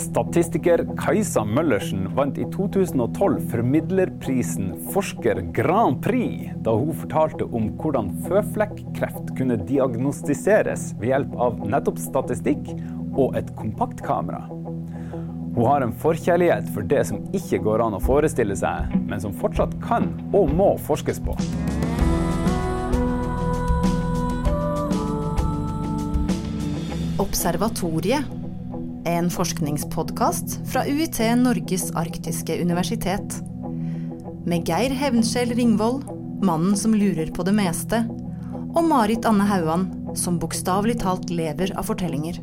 Statistiker 0.00 0.80
Kajsa 0.96 1.42
Møllersen 1.44 2.06
vant 2.16 2.38
i 2.40 2.46
2012 2.54 3.40
formidlerprisen 3.50 4.70
Forsker 4.94 5.42
Grand 5.52 6.00
Prix 6.04 6.54
da 6.64 6.72
hun 6.72 6.96
fortalte 6.96 7.44
om 7.44 7.68
hvordan 7.80 8.08
føflekkreft 8.24 9.34
kunne 9.36 9.58
diagnostiseres 9.68 10.94
ved 11.02 11.12
hjelp 11.12 11.36
av 11.36 11.60
nettopp 11.68 12.00
statistikk 12.00 12.72
og 13.10 13.36
et 13.36 13.52
kompaktkamera. 13.58 14.46
Hun 15.50 15.68
har 15.68 15.84
en 15.84 15.92
forkjærlighet 15.92 16.72
for 16.72 16.86
det 16.88 17.04
som 17.10 17.20
ikke 17.36 17.60
går 17.68 17.84
an 17.84 17.98
å 17.98 18.02
forestille 18.02 18.56
seg, 18.56 18.96
men 19.04 19.20
som 19.20 19.36
fortsatt 19.36 19.76
kan 19.84 20.14
og 20.32 20.48
må 20.56 20.72
forskes 20.88 21.20
på. 21.28 21.36
Observatoriet. 27.20 28.39
En 29.08 29.30
forskningspodkast 29.32 30.58
fra 30.68 30.82
UiT 30.84 31.20
Norges 31.40 31.86
arktiske 31.96 32.58
universitet. 32.60 33.38
Med 34.44 34.68
Geir 34.68 34.92
Hevnskjell 34.92 35.54
Ringvold, 35.56 36.04
mannen 36.44 36.76
som 36.76 36.92
lurer 36.94 37.32
på 37.32 37.46
det 37.48 37.54
meste, 37.56 38.02
og 38.74 38.82
Marit 38.90 39.24
Anne 39.28 39.46
Hauan, 39.48 39.88
som 40.16 40.36
bokstavelig 40.42 40.98
talt 41.00 41.32
lever 41.32 41.72
av 41.80 41.88
fortellinger. 41.88 42.42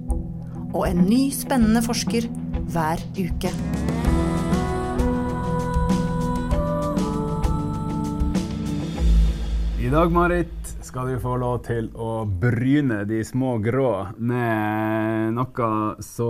Og 0.73 0.88
en 0.89 1.05
ny, 1.05 1.27
spennende 1.35 1.83
forsker 1.85 2.25
hver 2.73 3.05
uke. 3.21 3.53
I 9.87 9.89
dag, 9.89 10.11
Marit, 10.11 10.77
skal 10.81 11.07
du 11.07 11.19
få 11.23 11.37
lov 11.39 11.61
til 11.63 11.85
å 11.95 12.25
bryne 12.27 13.05
de 13.07 13.21
små 13.23 13.53
grå 13.63 13.91
med 14.19 15.31
noe 15.37 15.69
så 16.03 16.27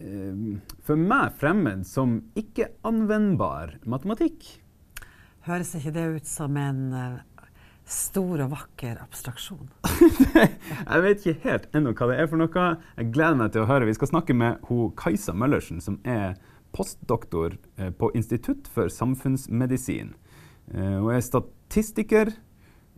eh, 0.00 0.38
for 0.80 0.96
meg 0.96 1.34
fremmed 1.42 1.82
som 1.84 2.14
ikke-anvendbar 2.40 3.74
matematikk. 3.84 4.48
Høres 5.44 5.74
ikke 5.76 5.92
det 5.92 6.06
ut 6.14 6.30
som 6.30 6.56
en 6.56 6.80
uh, 6.96 7.44
stor 7.84 8.46
og 8.46 8.54
vakker 8.54 9.04
abstraksjon? 9.04 9.68
jeg 10.40 11.04
vet 11.04 11.20
ikke 11.20 11.50
helt 11.50 11.68
ennå 11.76 11.92
hva 11.92 12.14
det 12.14 12.16
er 12.16 12.32
for 12.32 12.40
noe. 12.40 12.66
Jeg 12.96 13.12
gleder 13.12 13.40
meg 13.42 13.52
til 13.52 13.66
å 13.66 13.68
høre. 13.74 13.90
Vi 13.92 13.98
skal 14.00 14.14
snakke 14.14 14.40
med 14.40 14.64
ho 14.70 14.88
Kajsa 14.96 15.36
Møllersen, 15.36 15.84
som 15.84 16.00
er 16.08 16.40
postdoktor 16.72 17.60
eh, 17.76 17.92
på 17.92 18.08
Institutt 18.16 18.72
for 18.72 18.88
samfunnsmedisin. 18.88 20.16
Eh, 20.72 20.96
hun 20.96 21.12
er 21.12 21.20
statistiker 21.72 22.34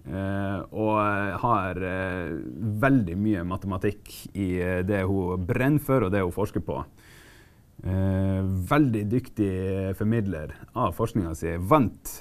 Uh, 0.05 0.61
og 0.77 0.99
har 1.41 1.79
uh, 1.81 2.35
veldig 2.83 3.15
mye 3.17 3.41
matematikk 3.49 4.11
i 4.37 4.51
uh, 4.61 4.83
det 4.85 4.99
hun 5.09 5.47
brenner 5.49 5.81
for, 5.81 6.05
og 6.05 6.13
det 6.13 6.21
hun 6.21 6.35
forsker 6.35 6.61
på. 6.61 6.83
veldig 8.69 9.03
dyktig 9.09 9.49
formidler 9.97 10.53
av 10.77 10.93
forskninga 10.97 11.33
si. 11.37 11.57
Vant 11.57 12.13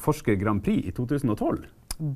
Forsker 0.00 0.36
Grand 0.40 0.64
Prix 0.64 0.88
i 0.88 0.94
2012. 0.96 1.62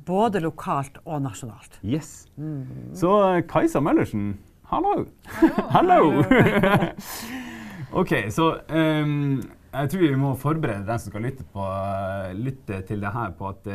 Både 0.09 0.41
lokalt 0.41 0.97
og 1.05 1.21
nasjonalt. 1.21 1.77
Yes. 1.85 2.27
Mm. 2.37 2.93
Så 2.97 3.13
Kajsa 3.49 3.81
Møllersen, 3.81 4.35
hallo! 4.73 5.05
Hallo! 5.77 6.01
OK, 8.01 8.13
så 8.33 8.55
um, 8.69 9.41
jeg 9.71 9.91
tror 9.91 10.03
vi 10.03 10.19
må 10.19 10.33
forberede 10.39 10.87
den 10.87 10.99
som 10.99 11.13
skal 11.13 11.25
lytte, 11.25 11.45
på, 11.53 11.63
lytte 12.35 12.81
til 12.87 13.03
det 13.03 13.13
her, 13.15 13.31
på 13.37 13.49
at 13.51 13.71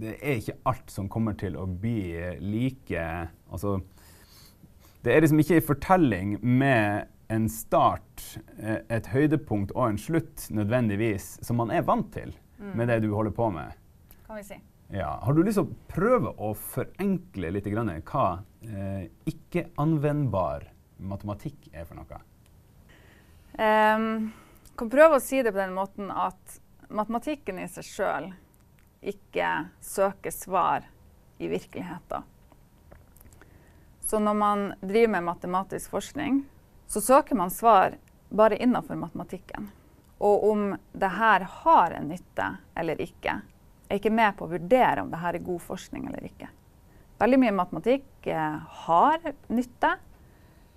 det 0.00 0.12
er 0.20 0.38
ikke 0.38 0.60
alt 0.70 0.92
som 0.94 1.08
kommer 1.10 1.34
til 1.38 1.56
å 1.58 1.64
bli 1.66 2.14
like 2.38 3.02
Altså 3.50 3.80
Det 5.02 5.10
er 5.10 5.24
liksom 5.24 5.42
ikke 5.42 5.58
en 5.58 5.66
fortelling 5.66 6.36
med 6.40 7.10
en 7.28 7.48
start, 7.50 8.22
eh, 8.58 8.78
et 8.88 9.08
høydepunkt 9.10 9.72
og 9.74 9.90
en 9.90 9.98
slutt 9.98 10.46
nødvendigvis, 10.54 11.36
som 11.42 11.58
man 11.60 11.72
er 11.74 11.82
vant 11.86 12.08
til 12.14 12.32
mm. 12.58 12.72
med 12.78 12.88
det 12.90 13.00
du 13.02 13.10
holder 13.14 13.34
på 13.34 13.50
med. 13.54 13.74
Kan 14.26 14.38
vi 14.38 14.44
si. 14.46 14.58
Ja. 14.94 15.16
Har 15.22 15.34
du 15.34 15.42
lyst 15.42 15.58
til 15.58 15.66
å 15.66 15.90
prøve 15.90 16.32
å 16.38 16.52
forenkle 16.54 17.50
litt 17.56 17.66
grann, 17.72 17.90
hva 18.06 18.26
eh, 18.62 19.08
ikke-anvendbar 19.26 20.68
matematikk 21.02 21.70
er 21.74 21.88
for 21.88 21.98
noe? 21.98 22.22
Um, 23.56 24.30
kan 24.76 24.90
prøve 24.92 25.18
å 25.18 25.22
si 25.22 25.42
det 25.42 25.52
på 25.54 25.60
den 25.60 25.74
måten 25.76 26.10
at 26.12 26.58
matematikken 26.88 27.58
i 27.62 27.68
seg 27.70 27.86
sjøl 27.88 28.30
ikke 29.06 29.50
søker 29.84 30.34
svar 30.34 30.86
i 31.38 31.48
virkeligheten. 31.48 32.24
Så 34.06 34.20
når 34.22 34.34
man 34.38 34.66
driver 34.80 35.16
med 35.16 35.26
matematisk 35.26 35.90
forskning, 35.90 36.44
så 36.86 37.00
søker 37.00 37.34
man 37.34 37.50
svar 37.50 37.96
bare 38.28 38.58
innenfor 38.62 38.94
matematikken. 38.94 39.70
Og 40.18 40.44
om 40.50 40.76
det 40.92 41.10
her 41.18 41.40
har 41.40 41.90
en 41.90 42.08
nytte 42.08 42.46
eller 42.78 43.00
ikke, 43.02 43.40
er 43.88 43.98
ikke 43.98 44.14
med 44.14 44.36
på 44.38 44.46
å 44.46 44.52
vurdere 44.54 45.02
om 45.02 45.10
det 45.10 45.20
her 45.22 45.36
er 45.36 45.46
god 45.46 45.62
forskning 45.62 46.06
eller 46.08 46.24
ikke. 46.28 46.48
Veldig 47.18 47.38
mye 47.42 47.56
matematikk 47.56 48.28
eh, 48.28 48.56
har 48.86 49.20
nytte. 49.48 49.92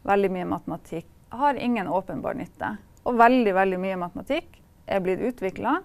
Veldig 0.08 0.32
mye 0.32 0.50
matematikk 0.50 1.08
har 1.30 1.60
ingen 1.60 1.88
åpenbar 1.88 2.38
nytte. 2.40 2.78
Og 3.08 3.18
veldig, 3.20 3.54
veldig 3.56 3.80
mye 3.82 4.00
matematikk 4.00 4.60
er 4.90 5.04
blitt 5.04 5.22
utvikla 5.24 5.80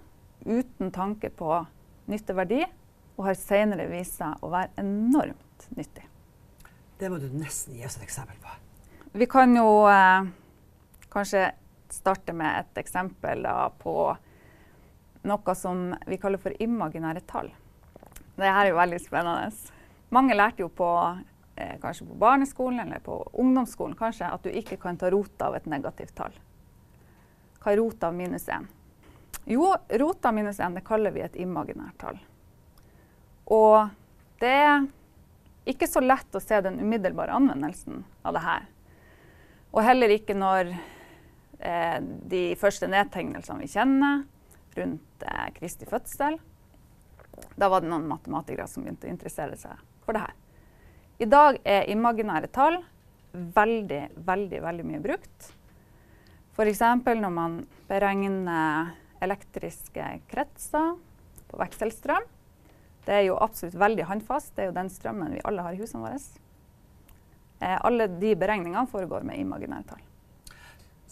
uten 0.45 0.91
tanke 0.93 1.31
på 1.31 1.61
nytteverdi, 2.11 2.65
og 3.15 3.29
har 3.29 3.39
senere 3.39 3.87
vist 3.89 4.19
seg 4.19 4.43
å 4.43 4.51
være 4.53 4.75
enormt 4.83 5.69
nyttig. 5.79 6.05
Det 6.99 7.11
må 7.11 7.19
du 7.23 7.29
nesten 7.33 7.77
gi 7.79 7.85
oss 7.87 7.99
et 7.99 8.07
eksempel 8.07 8.37
på. 8.43 8.55
Vi 9.15 9.29
kan 9.31 9.55
jo 9.55 9.85
eh, 9.87 10.27
kanskje 11.13 11.47
starte 11.95 12.35
med 12.35 12.65
et 12.65 12.81
eksempel 12.83 13.45
da, 13.47 13.69
på 13.79 13.95
noe 15.25 15.55
som 15.57 15.93
vi 16.11 16.19
kaller 16.21 16.43
for 16.43 16.57
imaginære 16.61 17.23
tall. 17.31 17.53
Dette 18.35 18.51
er 18.51 18.73
jo 18.73 18.79
veldig 18.81 18.99
spennende. 19.03 19.53
Mange 20.15 20.35
lærte 20.37 20.65
jo 20.65 20.69
på, 20.69 20.89
eh, 21.57 21.77
kanskje 21.83 22.09
på 22.09 22.19
barneskolen 22.19 22.83
eller 22.85 23.03
på 23.05 23.21
ungdomsskolen 23.33 23.95
kanskje, 23.99 24.33
at 24.33 24.43
du 24.43 24.51
ikke 24.51 24.81
kan 24.83 24.99
ta 24.99 25.11
rota 25.15 25.49
av 25.49 25.61
et 25.61 25.71
negativt 25.71 26.15
tall. 26.19 26.35
Hva 27.65 27.73
er 27.73 27.81
rota 27.81 28.11
av 28.11 28.17
minus 28.17 28.45
1? 28.53 28.67
Jo, 29.49 29.71
rota 29.89 30.29
av 30.29 30.35
minus 30.37 30.59
1 30.61 30.77
det 30.77 30.85
kaller 30.85 31.15
vi 31.15 31.23
et 31.25 31.37
imaginært 31.41 31.97
tall. 31.97 32.19
Og 33.49 33.89
det 34.41 34.53
er 34.53 34.85
ikke 35.73 35.89
så 35.89 36.03
lett 36.05 36.37
å 36.37 36.43
se 36.45 36.59
den 36.61 36.77
umiddelbare 36.81 37.33
anvendelsen 37.33 38.03
av 38.21 38.37
det 38.37 38.45
her. 38.45 38.69
Og 39.73 39.81
heller 39.87 40.13
ikke 40.13 40.37
når 40.37 40.75
eh, 40.75 41.99
de 42.29 42.45
første 42.61 42.89
nedtegnelsene 42.93 43.65
vi 43.65 43.73
kjenner 43.73 44.23
rundt 44.77 45.25
eh, 45.25 45.49
Kristi 45.57 45.89
fødsel. 45.89 46.37
Da 47.57 47.73
var 47.73 47.81
det 47.81 47.89
noen 47.89 48.05
matematikere 48.13 48.69
som 48.69 48.85
begynte 48.85 49.09
å 49.09 49.15
interessere 49.15 49.57
seg 49.57 49.81
for 50.05 50.13
det 50.13 50.27
her. 50.27 50.37
I 51.25 51.33
dag 51.33 51.63
er 51.65 51.89
imaginære 51.89 52.53
tall 52.53 52.83
veldig, 53.33 54.07
veldig, 54.29 54.61
veldig 54.69 54.87
mye 54.93 55.03
brukt. 55.09 55.55
F.eks. 56.55 56.81
når 57.19 57.33
man 57.35 57.59
beregner 57.89 58.95
elektriske 59.25 60.07
kretser 60.31 60.95
på 61.51 61.59
vekselstrøm. 61.59 62.27
Det 63.05 63.15
er 63.19 63.27
jo 63.27 63.37
absolutt 63.43 63.77
veldig 63.79 64.07
håndfast. 64.09 64.55
Det 64.55 64.65
er 64.65 64.71
jo 64.71 64.77
den 64.79 64.91
strømmen 64.93 65.35
vi 65.35 65.43
alle 65.45 65.65
har 65.67 65.75
i 65.75 65.81
husene 65.83 66.05
våre. 66.07 66.21
Eh, 67.61 67.79
alle 67.85 68.07
de 68.21 68.35
beregningene 68.39 68.87
foregår 68.91 69.27
med 69.27 69.43
imaginære 69.43 69.89
tall. 69.91 70.05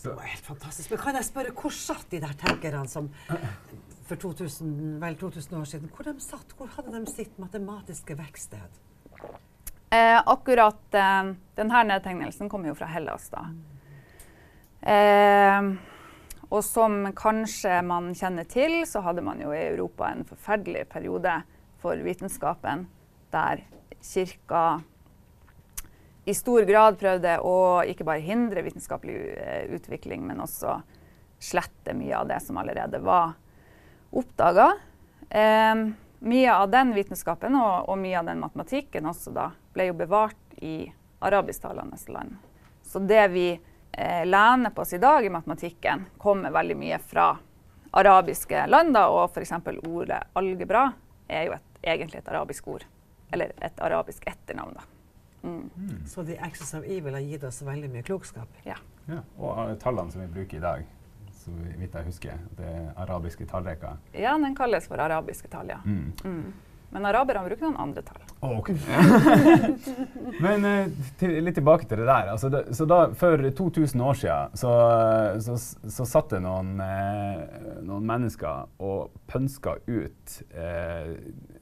Det 0.02 0.14
var 0.14 0.26
helt 0.26 0.46
fantastisk. 0.46 0.90
Men 0.90 1.02
kan 1.02 1.18
jeg 1.18 1.28
spørre, 1.28 1.52
hvor 1.54 1.74
satt 1.74 2.08
de 2.10 2.22
der 2.22 2.32
tenkerne 2.38 2.86
som 2.90 3.10
for 4.08 4.18
2000, 4.18 4.72
vel 5.02 5.18
2000 5.18 5.58
år 5.58 5.68
siden 5.68 5.92
Hvor 5.94 6.06
de 6.06 6.14
satt? 6.20 6.56
Hvor 6.58 6.70
hadde 6.76 6.94
de 6.94 7.12
sitt 7.12 7.38
matematiske 7.38 8.16
verksted? 8.18 8.80
Eh, 9.92 10.18
akkurat 10.18 10.96
eh, 10.96 11.34
denne 11.58 11.84
nedtegnelsen 11.90 12.50
kommer 12.50 12.72
jo 12.72 12.78
fra 12.78 12.88
Hellas, 12.90 13.28
da. 13.30 13.46
Eh, 14.82 15.72
og 16.52 16.60
som 16.66 17.06
kanskje 17.16 17.78
man 17.86 18.10
kjenner 18.18 18.48
til, 18.50 18.82
så 18.88 19.00
hadde 19.06 19.24
man 19.24 19.40
jo 19.40 19.54
i 19.54 19.62
Europa 19.70 20.10
en 20.10 20.26
forferdelig 20.28 20.84
periode 20.92 21.38
for 21.82 21.98
vitenskapen 22.04 22.86
der 23.32 23.62
kirka 24.02 24.82
i 26.24 26.34
stor 26.34 26.62
grad 26.62 26.98
prøvde 27.00 27.38
å 27.42 27.82
ikke 27.88 28.06
bare 28.06 28.22
hindre 28.22 28.62
vitenskapelig 28.62 29.16
eh, 29.42 29.64
utvikling, 29.74 30.22
men 30.26 30.42
også 30.44 30.76
slette 31.42 31.96
mye 31.98 32.14
av 32.14 32.28
det 32.30 32.38
som 32.44 32.60
allerede 32.62 33.00
var 33.02 33.32
oppdaga. 34.14 34.68
Eh, 35.28 35.82
mye 36.22 36.54
av 36.54 36.70
den 36.70 36.92
vitenskapen 36.94 37.56
og, 37.58 37.88
og, 37.88 37.98
mye 37.98 38.20
av 38.20 38.30
den 38.30 38.42
matematikken 38.44 39.08
også 39.10 39.34
da, 39.34 39.48
ble 39.74 39.88
jo 39.88 39.98
bevart 39.98 40.62
i 40.62 40.92
arabisktalende 41.22 41.98
land. 42.14 42.36
Så 42.86 43.02
det 43.02 43.24
vi 43.34 43.48
eh, 43.92 44.24
lener 44.26 44.70
på 44.70 44.82
oss 44.82 44.92
i 44.92 44.98
dag 44.98 45.26
i 45.26 45.32
matematikken, 45.32 46.04
kommer 46.18 46.50
veldig 46.50 46.76
mye 46.76 46.98
fra 46.98 47.32
arabiske 47.90 48.66
land. 48.66 48.94
Da, 48.94 49.08
og 49.12 49.30
f.eks. 49.30 49.52
ordet 49.88 50.22
algebra 50.38 50.88
er 51.28 51.46
jo 51.48 51.56
et, 51.56 51.68
egentlig 51.82 52.22
et 52.22 52.32
arabisk 52.32 52.68
ord. 52.68 52.86
Eller 53.32 53.52
et 53.64 53.78
arabisk 53.80 54.26
etternavn. 54.28 54.74
Da. 54.76 54.88
Mm. 55.42 56.02
Så 56.06 56.24
The 56.24 56.38
Axis 56.40 56.74
of 56.74 56.84
Evil 56.84 57.14
har 57.14 57.20
gitt 57.20 57.44
oss 57.44 57.62
veldig 57.62 57.90
mye 57.90 58.02
klokskap. 58.06 58.58
Ja. 58.64 58.76
Og 59.38 59.56
uh, 59.58 59.72
tallene 59.82 60.12
som 60.12 60.22
vi 60.22 60.28
bruker 60.30 60.60
i 60.60 60.62
dag, 60.62 60.84
så 61.42 61.54
vidt 61.78 61.94
jeg 61.94 62.06
husker, 62.06 62.42
det 62.58 62.68
er 62.68 62.92
arabiske 63.02 63.46
tallrekka? 63.50 63.96
Ja, 64.14 64.36
den 64.38 64.54
kalles 64.54 64.86
for 64.86 65.02
arabiske 65.02 65.50
tall, 65.50 65.72
ja. 65.74 65.80
Mm. 65.84 66.52
Men 66.92 67.06
araberne 67.08 67.46
bruker 67.46 67.64
noen 67.64 67.78
andre 67.80 68.02
tall. 68.04 68.20
Oh, 68.44 68.58
ok. 68.58 68.70
Men 70.44 70.66
eh, 70.68 70.90
til, 71.20 71.38
litt 71.44 71.56
tilbake 71.56 71.88
til 71.88 72.02
det 72.02 72.08
der. 72.08 72.28
Altså 72.34 72.50
det, 72.52 72.66
så 72.76 72.86
da, 72.88 73.06
For 73.18 73.40
2000 73.62 74.04
år 74.04 74.18
siden 74.20 74.58
så, 74.60 74.72
så, 75.44 75.56
så 75.96 76.08
satt 76.08 76.34
det 76.34 76.42
noen, 76.44 76.74
eh, 76.84 77.70
noen 77.86 78.04
mennesker 78.08 78.68
og 78.84 79.14
pønska 79.30 79.78
ut 79.88 80.36
eh, 80.52 81.14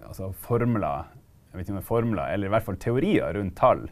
altså 0.06 0.32
formler, 0.42 1.10
jeg 1.50 1.58
vet 1.58 1.66
ikke 1.66 1.74
om 1.74 1.78
det 1.78 1.84
er 1.84 1.90
formler, 1.92 2.24
eller 2.34 2.50
i 2.50 2.54
hvert 2.56 2.66
fall 2.66 2.80
teorier 2.82 3.36
rundt 3.38 3.54
tall, 3.58 3.86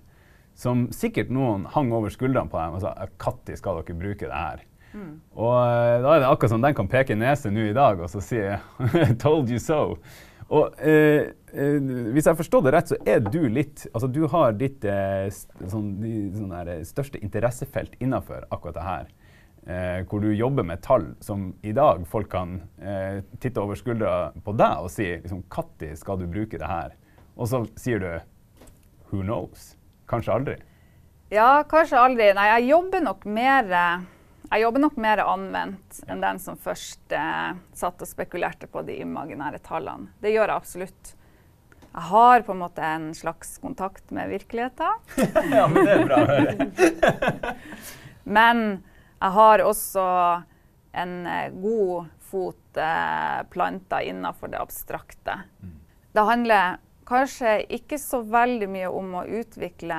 som 0.59 0.89
sikkert 0.95 1.31
noen 1.31 1.69
hang 1.71 1.93
over 1.95 2.11
skuldrene 2.11 2.51
på 2.51 2.59
dem 2.59 2.75
og 2.75 2.83
sa 2.83 2.97
når 2.99 3.61
skal 3.61 3.79
dere 3.79 3.99
bruke 4.01 4.27
det 4.27 4.35
her? 4.43 4.65
Mm. 4.97 5.21
Og 5.39 5.55
eh, 5.55 5.99
da 6.03 6.15
er 6.17 6.25
det 6.25 6.33
akkurat 6.33 6.51
som 6.51 6.65
den 6.65 6.75
kan 6.75 6.91
peke 6.91 7.15
nese 7.19 7.53
nå 7.53 7.69
i 7.69 7.77
dag 7.77 8.01
og 8.03 8.11
så 8.11 8.25
si 8.25 8.41
'told 9.23 9.53
you 9.53 9.63
so'. 9.63 10.01
Og 10.49 10.79
eh, 10.81 11.35
eh, 11.53 11.89
hvis 12.15 12.29
jeg 12.31 12.39
forstår 12.39 12.65
det 12.65 12.73
rett, 12.73 12.93
så 12.93 12.97
er 13.05 13.21
du 13.21 13.43
litt 13.53 13.85
Altså 13.93 14.09
du 14.09 14.23
har 14.33 14.55
ditt 14.57 14.85
eh, 14.89 15.29
sånn, 15.29 15.91
sånn 16.37 16.55
der, 16.55 16.71
eh, 16.79 16.85
største 16.89 17.21
interessefelt 17.21 17.99
innafor 18.01 18.47
akkurat 18.49 18.79
det 18.79 18.87
her. 18.87 19.11
Eh, 19.69 19.99
hvor 20.09 20.25
du 20.25 20.31
jobber 20.33 20.65
med 20.65 20.81
tall 20.81 21.11
som 21.21 21.51
i 21.61 21.75
dag 21.77 22.07
folk 22.09 22.31
kan 22.33 22.63
eh, 22.81 23.21
titte 23.43 23.61
over 23.61 23.77
skuldra 23.77 24.31
på 24.45 24.57
deg 24.57 24.87
og 24.87 24.89
si 24.93 25.11
liksom, 25.19 25.45
Når 25.45 25.97
skal 26.01 26.23
du 26.23 26.27
bruke 26.27 26.57
det 26.57 26.71
her? 26.71 26.97
Og 27.37 27.51
så 27.51 27.67
sier 27.77 28.01
du 28.01 28.11
Who 29.11 29.21
knows? 29.21 29.75
Kanskje 30.09 30.33
aldri. 30.33 30.57
Ja, 31.31 31.63
kanskje 31.69 32.01
aldri. 32.01 32.33
Nei, 32.33 32.47
jeg 32.57 32.71
jobber 32.71 33.05
nok 33.05 33.27
mer 33.29 33.69
jeg 34.49 34.63
jobber 34.65 34.83
nok 34.83 34.97
mer 35.01 35.23
anvendt 35.25 36.01
enn 36.09 36.23
den 36.25 36.41
som 36.43 36.59
først 36.61 37.13
eh, 37.13 37.53
satt 37.77 38.03
og 38.05 38.09
spekulerte 38.09 38.69
på 38.71 38.83
de 38.87 38.99
imaginære 39.03 39.61
tallene. 39.65 40.13
Det 40.23 40.33
gjør 40.33 40.49
jeg 40.49 40.57
absolutt. 40.57 41.15
Jeg 41.89 42.05
har 42.11 42.45
på 42.47 42.55
en 42.55 42.63
måte 42.63 42.85
en 42.85 43.09
slags 43.17 43.57
kontakt 43.63 44.13
med 44.15 44.31
virkeligheten. 44.33 45.09
ja, 45.57 45.67
men 45.69 45.85
det 45.85 45.97
er 45.97 46.05
bra 46.07 46.21
å 46.21 46.29
høre. 46.31 47.55
men 48.39 48.63
jeg 49.19 49.35
har 49.39 49.65
også 49.67 50.07
en 50.99 51.15
eh, 51.27 51.51
god 51.61 52.13
fot 52.29 52.81
eh, 52.81 53.41
planta 53.51 54.03
innafor 54.03 54.53
det 54.53 54.61
abstrakte. 54.61 55.41
Mm. 55.63 55.75
Det 56.13 56.25
handler 56.29 56.79
kanskje 57.09 57.61
ikke 57.73 57.99
så 58.01 58.21
veldig 58.25 58.69
mye 58.71 58.89
om 58.93 59.15
å 59.21 59.27
utvikle 59.41 59.99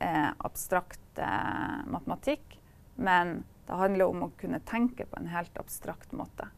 eh, 0.00 0.30
abstrakt 0.38 1.20
eh, 1.20 1.80
matematikk, 1.92 2.55
men 2.96 3.40
det 3.66 3.78
handler 3.80 4.10
om 4.10 4.26
å 4.26 4.32
kunne 4.38 4.60
tenke 4.66 5.06
på 5.08 5.18
en 5.20 5.30
helt 5.30 5.56
abstrakt 5.58 6.12
måte. 6.16 6.48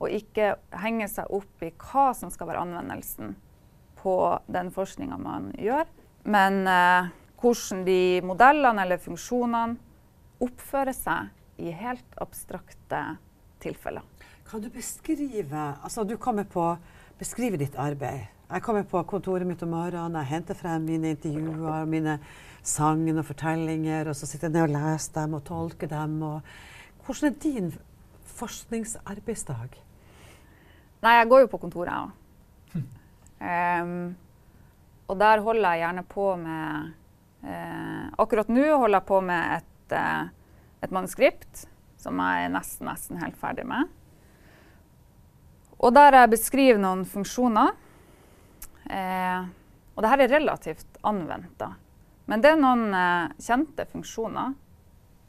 Og 0.00 0.12
ikke 0.14 0.54
henge 0.80 1.08
seg 1.10 1.30
opp 1.34 1.64
i 1.64 1.72
hva 1.74 2.10
som 2.16 2.30
skal 2.32 2.48
være 2.50 2.62
anvendelsen 2.64 3.34
på 4.00 4.14
den 4.48 4.70
forskninga 4.72 5.18
man 5.20 5.50
gjør, 5.60 5.88
men 6.24 6.62
eh, 6.70 7.10
hvordan 7.40 7.84
de 7.84 8.00
modellene 8.24 8.84
eller 8.84 9.00
funksjonene 9.00 9.76
oppfører 10.40 10.96
seg 10.96 11.60
i 11.60 11.72
helt 11.76 12.20
abstrakte 12.20 13.02
tilfeller. 13.60 14.04
Kan 14.48 14.62
du 14.64 14.70
beskrive 14.72 15.66
altså 15.84 16.04
du 16.08 16.16
kommer 16.18 16.48
på, 16.48 16.64
beskrive 17.20 17.60
ditt 17.60 17.76
arbeid? 17.78 18.39
Jeg 18.50 18.64
kommer 18.66 18.82
på 18.82 18.98
kontoret 19.06 19.46
mitt 19.46 19.60
om 19.62 19.70
morgenen, 19.70 20.16
jeg 20.18 20.26
henter 20.26 20.56
frem 20.58 20.82
mine 20.82 21.12
intervjuer, 21.14 21.84
mine 21.86 22.16
sagn 22.66 23.06
og 23.12 23.24
fortellinger, 23.28 24.08
og 24.10 24.16
så 24.18 24.26
sitter 24.26 24.48
jeg 24.48 24.56
ned 24.56 24.64
og 24.64 24.72
leser 24.74 25.12
dem 25.20 25.36
og 25.38 25.44
tolker 25.46 25.90
dem. 25.90 26.16
Og 26.26 26.40
hvordan 27.06 27.28
er 27.30 27.36
din 27.44 27.68
forskningsarbeidsdag? 28.40 29.76
Nei, 31.04 31.12
jeg 31.14 31.28
går 31.30 31.44
jo 31.44 31.50
på 31.52 31.60
kontoret, 31.62 31.92
jeg 31.94 32.08
òg. 32.08 32.16
Um, 33.40 33.92
og 35.08 35.20
der 35.20 35.40
holder 35.46 35.70
jeg 35.70 35.80
gjerne 35.80 36.02
på 36.04 36.24
med 36.36 36.90
uh, 37.40 38.02
Akkurat 38.20 38.50
nå 38.52 38.66
holder 38.66 38.98
jeg 38.98 39.06
på 39.08 39.20
med 39.24 39.54
et, 39.54 39.94
uh, 39.96 40.26
et 40.84 40.92
manuskript 40.92 41.62
som 42.02 42.20
jeg 42.20 42.48
er 42.48 42.52
nesten, 42.52 42.90
nesten 42.90 43.22
helt 43.22 43.38
ferdig 43.38 43.64
med. 43.70 43.86
Og 45.78 45.94
der 45.94 46.18
jeg 46.18 46.32
beskriver 46.34 46.82
noen 46.82 47.06
funksjoner. 47.08 47.72
Uh, 48.90 49.46
og 49.94 50.02
det 50.02 50.10
er 50.10 50.32
relativt 50.34 50.98
anvendt, 51.06 51.54
da. 51.60 51.74
Men 52.30 52.42
det 52.42 52.52
er 52.52 52.60
noen 52.60 52.92
kjente 53.42 53.84
funksjoner 53.90 54.52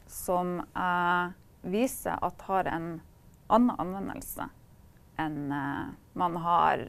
som 0.06 0.60
eh, 0.62 1.32
viser 1.66 2.14
at 2.22 2.44
har 2.46 2.68
en 2.70 2.86
annen 3.52 3.80
anvendelse 3.82 4.46
enn 5.20 5.50
man 6.18 6.36
har 6.44 6.84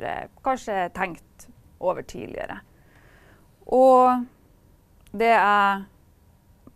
kanskje 0.45 0.85
tenkt 0.95 1.47
over 1.83 2.05
tidligere. 2.07 2.59
Og 3.65 4.23
det 5.11 5.33
jeg 5.33 5.83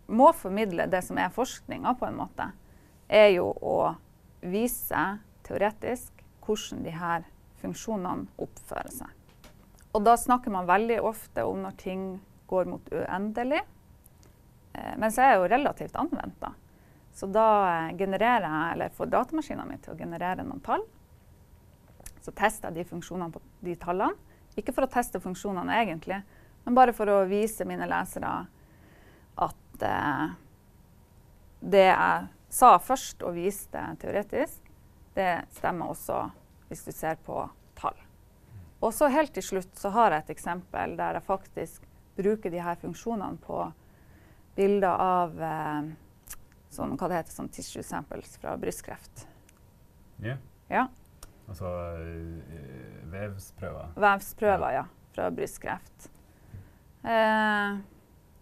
må 0.08 0.32
formidle, 0.34 0.88
det 0.88 1.04
som 1.04 1.20
er 1.20 1.34
forskninga, 1.34 1.96
på 2.00 2.08
en 2.08 2.20
måte, 2.20 2.52
er 3.08 3.32
jo 3.36 3.52
å 3.52 3.78
vise 4.42 5.06
teoretisk 5.48 6.24
hvordan 6.46 6.84
de 6.86 6.94
her 6.96 7.26
funksjonene 7.62 8.28
oppfører 8.40 8.94
seg. 8.94 9.27
Og 9.98 10.04
da 10.06 10.14
snakker 10.18 10.54
man 10.54 10.68
veldig 10.70 11.00
ofte 11.02 11.42
om 11.50 11.64
når 11.64 11.78
ting 11.82 12.02
går 12.48 12.70
mot 12.70 12.92
uendelig. 12.94 13.64
Eh, 14.78 14.94
men 15.02 15.10
så 15.10 15.24
er 15.24 15.32
jeg 15.32 15.40
jo 15.42 15.50
relativt 15.56 15.98
anvendt, 15.98 16.38
da. 16.44 16.52
Så 17.18 17.26
da 17.34 17.48
genererer 17.98 18.46
jeg, 18.46 18.76
eller 18.76 18.94
får 18.94 19.10
datamaskinen 19.10 19.66
min 19.66 19.82
til 19.82 19.96
å 19.96 19.98
generere 19.98 20.46
noen 20.46 20.62
tall. 20.62 20.86
Så 22.22 22.30
tester 22.38 22.70
jeg 22.70 22.84
de 22.84 22.90
funksjonene 22.92 23.34
på 23.34 23.42
de 23.66 23.74
tallene. 23.82 24.14
Ikke 24.58 24.74
for 24.74 24.86
å 24.86 24.92
teste 24.92 25.22
funksjonene 25.22 25.82
egentlig, 25.82 26.22
men 26.66 26.78
bare 26.78 26.94
for 26.94 27.10
å 27.10 27.24
vise 27.30 27.66
mine 27.66 27.90
lesere 27.90 28.32
at 29.48 29.86
eh, 29.86 30.24
det 31.74 31.86
jeg 31.88 32.28
sa 32.54 32.76
først 32.78 33.26
og 33.26 33.38
viste 33.38 33.82
teoretisk, 34.02 34.62
det 35.18 35.48
stemmer 35.58 35.90
også 35.94 36.28
hvis 36.70 36.86
du 36.86 36.94
ser 36.94 37.18
på. 37.26 37.48
Og 38.82 38.94
så 38.94 39.10
helt 39.10 39.34
til 39.34 39.46
slutt 39.46 39.80
så 39.80 39.92
har 39.96 40.14
jeg 40.14 40.26
et 40.26 40.36
eksempel 40.36 40.94
der 41.00 41.18
jeg 41.18 41.26
faktisk 41.26 41.88
bruker 42.18 42.54
de 42.54 42.62
her 42.62 42.78
funksjonene 42.82 43.42
på 43.42 43.64
bilder 44.58 45.02
av 45.02 45.42
eh, 45.42 45.90
sånn, 46.74 46.96
hva 46.98 47.10
det 47.10 47.22
heter, 47.22 47.34
sånn 47.34 47.52
tissue 47.54 47.86
samples 47.86 48.38
fra 48.42 48.56
brystkreft. 48.60 49.28
Yeah. 50.22 50.40
Ja. 50.70 50.88
Altså 51.48 51.70
uh, 51.70 53.12
vevsprøver. 53.14 53.94
Vevsprøver, 53.96 54.72
ja. 54.80 54.86
Fra 55.16 55.30
brystkreft. 55.34 56.10
Eh, 57.08 57.78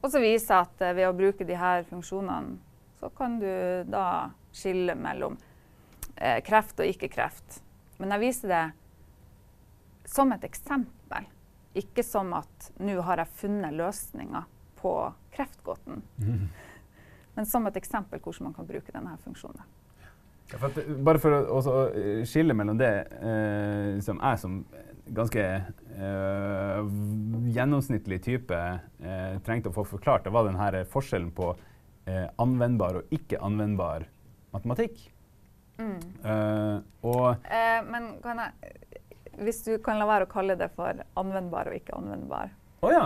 og 0.02 0.12
så 0.12 0.22
viser 0.24 0.56
jeg 0.56 0.68
at 0.68 0.82
eh, 0.86 0.96
ved 0.98 1.10
å 1.10 1.18
bruke 1.18 1.46
de 1.48 1.58
her 1.60 1.86
funksjonene, 1.90 2.58
så 3.00 3.12
kan 3.14 3.38
du 3.42 3.52
da 3.92 4.32
skille 4.56 4.96
mellom 4.98 5.36
eh, 6.16 6.40
kreft 6.46 6.80
og 6.82 6.90
ikke-kreft. 6.90 7.60
Men 8.00 8.16
jeg 8.16 8.24
viser 8.24 8.52
det 8.52 8.64
som 10.06 10.32
et 10.36 10.44
eksempel, 10.48 11.26
ikke 11.76 12.04
som 12.06 12.34
at 12.38 12.70
nå 12.80 13.00
har 13.04 13.24
jeg 13.24 13.40
funnet 13.42 13.76
løsninga 13.76 14.46
på 14.80 14.94
kreftgåten. 15.36 16.04
Mm. 16.22 16.46
Men 17.36 17.48
som 17.50 17.66
et 17.68 17.78
eksempel 17.80 18.22
hvordan 18.22 18.50
man 18.50 18.56
kan 18.56 18.68
bruke 18.70 18.94
denne 18.94 19.18
funksjonen. 19.26 19.66
Ja, 20.52 20.60
for 20.62 20.70
at, 20.70 20.92
bare 21.04 21.22
for 21.22 21.34
å 21.34 21.60
uh, 21.90 22.26
skille 22.28 22.54
mellom 22.54 22.78
det 22.78 22.92
eh, 23.18 23.96
som 24.06 24.20
jeg 24.22 24.42
som 24.44 24.60
ganske 25.16 25.42
eh, 25.42 26.80
gjennomsnittlig 27.54 28.18
type 28.26 28.62
trengte 29.46 29.70
å 29.70 29.76
få 29.76 29.84
forklart, 29.86 30.24
det 30.26 30.34
var 30.34 30.48
denne 30.48 30.82
forskjellen 30.90 31.30
på 31.38 31.52
anvendbar 32.42 32.98
og 32.98 33.14
ikke 33.14 33.38
anvendbar 33.46 34.08
matematikk. 34.54 35.04
Mm. 35.78 36.00
og 37.06 37.46
men 37.92 38.10
kan 38.24 38.42
jeg, 38.42 38.74
hvis 39.42 39.64
du 39.66 39.78
kan 39.84 40.00
la 40.00 40.08
være 40.10 40.28
å 40.28 40.32
kalle 40.32 40.56
det 40.60 40.70
for 40.76 41.02
anvendbar 41.20 41.72
og 41.72 41.78
ikke 41.78 41.96
anvendbar 41.98 42.54
Å 42.80 42.88
oh, 42.88 42.94
ja. 42.94 43.06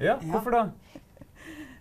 ja. 0.00 0.16
Hvorfor 0.22 0.54
da? 0.54 0.62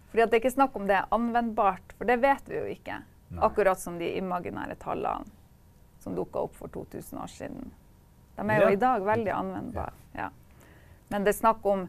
Fordi 0.10 0.24
at 0.24 0.32
det 0.32 0.38
er 0.38 0.44
ikke 0.44 0.56
snakk 0.56 0.76
om 0.80 0.86
det 0.88 0.96
er 0.96 1.10
anvendbart, 1.12 1.96
for 1.98 2.08
det 2.08 2.16
vet 2.24 2.46
vi 2.48 2.56
jo 2.56 2.68
ikke. 2.72 3.02
Nei. 3.36 3.42
Akkurat 3.44 3.80
som 3.82 3.98
de 4.00 4.08
imaginære 4.16 4.78
tallene 4.80 5.28
som 6.00 6.16
dukka 6.16 6.46
opp 6.46 6.56
for 6.56 6.72
2000 6.72 7.20
år 7.20 7.32
siden. 7.34 7.72
De 8.38 8.46
er 8.46 8.62
jo 8.62 8.70
ja. 8.70 8.72
i 8.72 8.80
dag 8.80 9.04
veldig 9.04 9.32
anvendbare. 9.36 9.94
Ja. 10.16 10.30
Men 11.12 11.26
det 11.26 11.34
er 11.34 11.38
snakk 11.40 11.66
om 11.66 11.88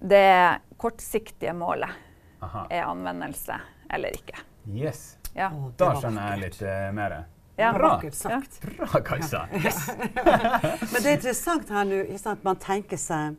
det 0.00 0.60
kortsiktige 0.76 1.54
målet. 1.56 1.90
Aha. 2.40 2.66
Er 2.70 2.88
anvendelse 2.88 3.60
eller 3.90 4.16
ikke. 4.16 4.40
Yes. 4.68 5.18
Ja. 5.32 5.50
Oh, 5.54 5.70
da 5.78 5.92
skjønner 5.96 6.32
jeg 6.32 6.42
litt 6.44 6.60
uh, 6.64 6.88
mer. 6.96 7.16
Ja. 7.60 7.70
Bra. 7.76 8.00
sagt. 8.16 8.60
Bra, 8.64 9.02
Kajsa. 9.04 9.44
Yes. 9.60 9.86
Men 10.92 10.98
det 10.98 11.06
er 11.06 11.16
interessant 11.18 11.70
her 11.70 11.86
nå 11.86 12.02
man 12.42 12.60
tenker 12.60 13.00
seg 13.00 13.36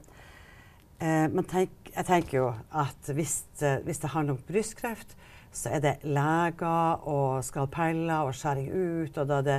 Eh, 1.01 1.43
tenk, 1.49 1.71
jeg 1.95 2.05
tenker 2.05 2.35
jo 2.35 2.47
at 2.77 3.07
hvis, 3.17 3.39
eh, 3.65 3.79
hvis 3.81 4.03
det 4.03 4.11
handler 4.13 4.35
om 4.35 4.43
brystkreft, 4.45 5.15
så 5.51 5.71
er 5.73 5.79
det 5.81 5.93
leger 6.05 7.07
og 7.09 7.41
skalpeller 7.43 8.27
og 8.27 8.35
skjæring 8.37 8.69
ut, 8.69 9.17
og 9.17 9.27
da 9.27 9.39
er 9.39 9.47
det 9.47 9.57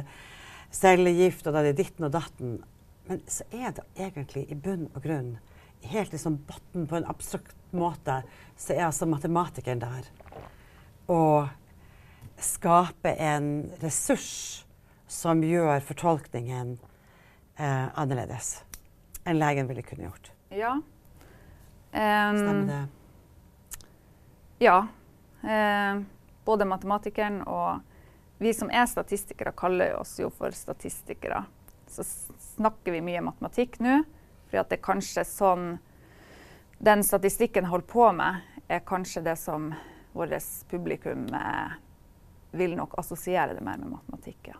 cellegift, 0.70 1.46
og 1.46 1.52
da 1.52 1.60
er 1.60 1.72
det 1.72 1.80
ditten 1.80 2.06
og 2.06 2.12
datten. 2.14 2.60
Men 3.08 3.24
så 3.26 3.42
er 3.50 3.74
det 3.74 3.82
egentlig 3.98 4.44
i 4.48 4.54
bunn 4.54 4.86
og 4.94 5.02
grunn, 5.02 5.32
helt 5.82 6.14
liksom 6.14 6.38
bunnen 6.46 6.86
på 6.86 7.00
en 7.00 7.10
abstrakt 7.10 7.58
måte, 7.74 8.20
så 8.56 8.76
er 8.76 8.86
altså 8.86 9.10
matematikeren 9.10 9.82
der. 9.82 10.06
Og 11.10 11.50
skape 12.44 13.14
en 13.18 13.70
ressurs 13.82 14.64
som 15.10 15.42
gjør 15.44 15.82
fortolkningen 15.84 16.76
eh, 17.56 17.88
annerledes 17.94 18.62
enn 19.28 19.38
legen 19.38 19.68
ville 19.70 19.84
kunne 19.86 20.08
gjort. 20.08 20.32
Ja. 20.50 20.76
Stemmer 21.92 22.60
Um, 22.60 22.66
det? 22.66 22.86
ja. 24.64 24.86
Eh, 25.42 26.02
både 26.44 26.64
matematikeren 26.64 27.42
og 27.44 27.80
vi 28.42 28.54
som 28.54 28.70
er 28.70 28.86
statistikere, 28.90 29.52
kaller 29.54 29.94
oss 30.00 30.16
jo 30.18 30.30
for 30.34 30.50
statistikere. 30.56 31.44
Så 31.86 32.02
snakker 32.56 32.96
vi 32.96 33.04
mye 33.04 33.20
matematikk 33.22 33.78
nå, 33.84 34.00
for 34.50 34.62
at 34.62 34.72
det 34.72 34.80
er 34.80 34.86
kanskje 34.88 35.26
sånn 35.28 35.76
den 36.82 37.04
statistikken 37.06 37.68
holder 37.70 37.86
på 37.86 38.08
med, 38.16 38.40
er 38.66 38.80
kanskje 38.82 39.22
det 39.22 39.36
som 39.38 39.68
vårt 40.16 40.48
publikum 40.70 41.28
eh, 41.34 41.76
vil 42.52 42.76
nok 42.76 42.96
assosiere 43.00 43.56
det 43.56 43.64
mer 43.64 43.80
med 43.80 43.94
matematikk. 43.94 44.52
Ja. 44.52 44.58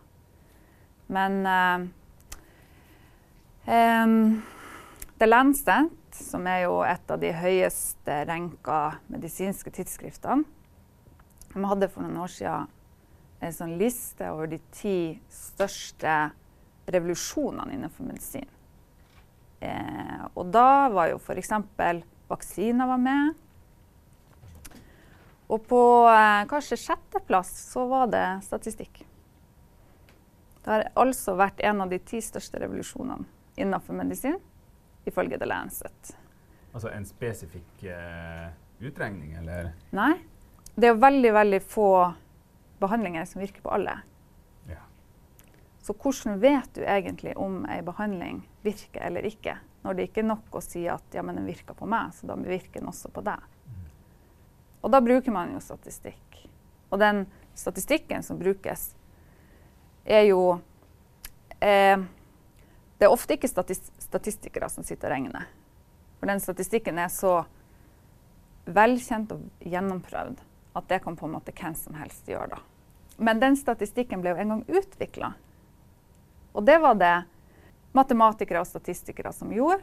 Men 1.13 1.39
uh, 1.45 1.85
um, 3.69 4.41
The 5.19 5.29
Lancet, 5.29 5.91
som 6.13 6.47
er 6.49 6.65
jo 6.65 6.79
et 6.85 7.11
av 7.11 7.21
de 7.21 7.31
høyeste 7.33 8.19
renka 8.29 8.79
medisinske 9.13 9.73
tidsskriftene, 9.73 10.45
de 11.53 11.65
hadde 11.69 11.89
for 11.93 12.01
noen 12.05 12.23
år 12.23 12.31
siden 12.33 12.71
en 13.43 13.53
sånn 13.53 13.75
liste 13.77 14.29
over 14.31 14.49
de 14.49 14.57
ti 14.73 14.97
største 15.31 16.15
revolusjonene 16.89 17.75
innenfor 17.75 18.07
medisin. 18.07 18.47
Eh, 19.63 20.23
og 20.35 20.49
da 20.51 20.89
var 20.91 21.11
jo 21.11 21.19
f.eks. 21.21 21.51
vaksiner 22.31 22.89
var 22.89 22.99
med. 22.99 23.42
Og 25.53 25.61
på 25.69 25.79
eh, 26.09 26.43
kanskje 26.49 26.79
sjetteplass 26.81 27.51
så 27.69 27.85
var 27.89 28.09
det 28.09 28.25
statistikk. 28.45 29.03
Det 30.63 30.71
har 30.71 30.87
altså 30.97 31.35
vært 31.37 31.61
en 31.67 31.83
av 31.83 31.91
de 31.91 31.99
ti 32.01 32.21
største 32.23 32.61
revolusjonene 32.63 33.27
innenfor 33.59 33.93
medisin, 33.93 34.39
ifølge 35.05 35.37
The 35.37 35.49
Lancet. 35.49 36.13
Altså 36.73 36.89
en 36.89 37.05
spesifikk 37.05 37.83
eh, 37.85 38.47
utregning, 38.81 39.35
eller? 39.43 39.73
Nei, 39.93 40.15
det 40.73 40.89
er 40.89 40.97
veldig, 40.97 41.33
veldig 41.35 41.61
få 41.61 41.89
behandlinger 42.81 43.27
som 43.29 43.43
virker 43.43 43.61
på 43.61 43.75
alle. 43.75 43.99
Ja. 44.71 44.81
Så 45.85 45.93
hvordan 45.93 46.41
vet 46.41 46.73
du 46.73 46.81
egentlig 46.81 47.35
om 47.37 47.61
ei 47.69 47.83
behandling 47.85 48.41
virker 48.65 49.05
eller 49.05 49.27
ikke, 49.29 49.59
når 49.83 49.99
det 49.99 50.09
ikke 50.09 50.23
er 50.23 50.31
nok 50.31 50.57
å 50.57 50.63
si 50.63 50.87
at 50.89 51.13
ja, 51.13 51.21
men 51.21 51.37
den 51.37 51.45
virker 51.51 51.77
på 51.77 51.85
meg, 51.85 52.15
så 52.17 52.31
da 52.31 52.39
virker 52.39 52.79
den 52.79 52.89
også 52.89 53.13
på 53.13 53.21
deg. 53.27 53.52
Og 54.83 54.91
da 54.91 54.99
bruker 55.01 55.31
man 55.31 55.53
jo 55.55 55.61
statistikk. 55.63 56.43
Og 56.91 56.99
den 56.99 57.23
statistikken 57.55 58.23
som 58.23 58.39
brukes, 58.39 58.91
er 60.05 60.27
jo 60.27 60.59
eh, 61.59 61.97
Det 62.97 63.07
er 63.07 63.11
ofte 63.11 63.37
ikke 63.37 63.47
statis 63.47 63.79
statistikere 63.99 64.67
som 64.69 64.83
sitter 64.85 65.09
og 65.09 65.15
regner. 65.15 65.47
For 66.19 66.29
den 66.29 66.39
statistikken 66.39 66.99
er 67.01 67.09
så 67.09 67.41
velkjent 68.69 69.31
og 69.33 69.47
gjennomprøvd 69.59 70.43
at 70.77 70.85
det 70.89 70.99
kan 71.03 71.17
på 71.17 71.25
en 71.25 71.33
måte 71.33 71.51
hvem 71.55 71.75
som 71.75 71.97
helst 71.97 72.29
gjøre. 72.29 72.53
da. 72.53 72.61
Men 73.17 73.39
den 73.41 73.57
statistikken 73.57 74.21
ble 74.21 74.33
jo 74.33 74.43
en 74.43 74.53
gang 74.53 74.61
utvikla. 74.67 75.33
Og 76.53 76.65
det 76.65 76.77
var 76.81 76.95
det 76.95 77.15
matematikere 77.91 78.61
og 78.61 78.69
statistikere 78.69 79.33
som 79.33 79.51
gjorde. 79.53 79.81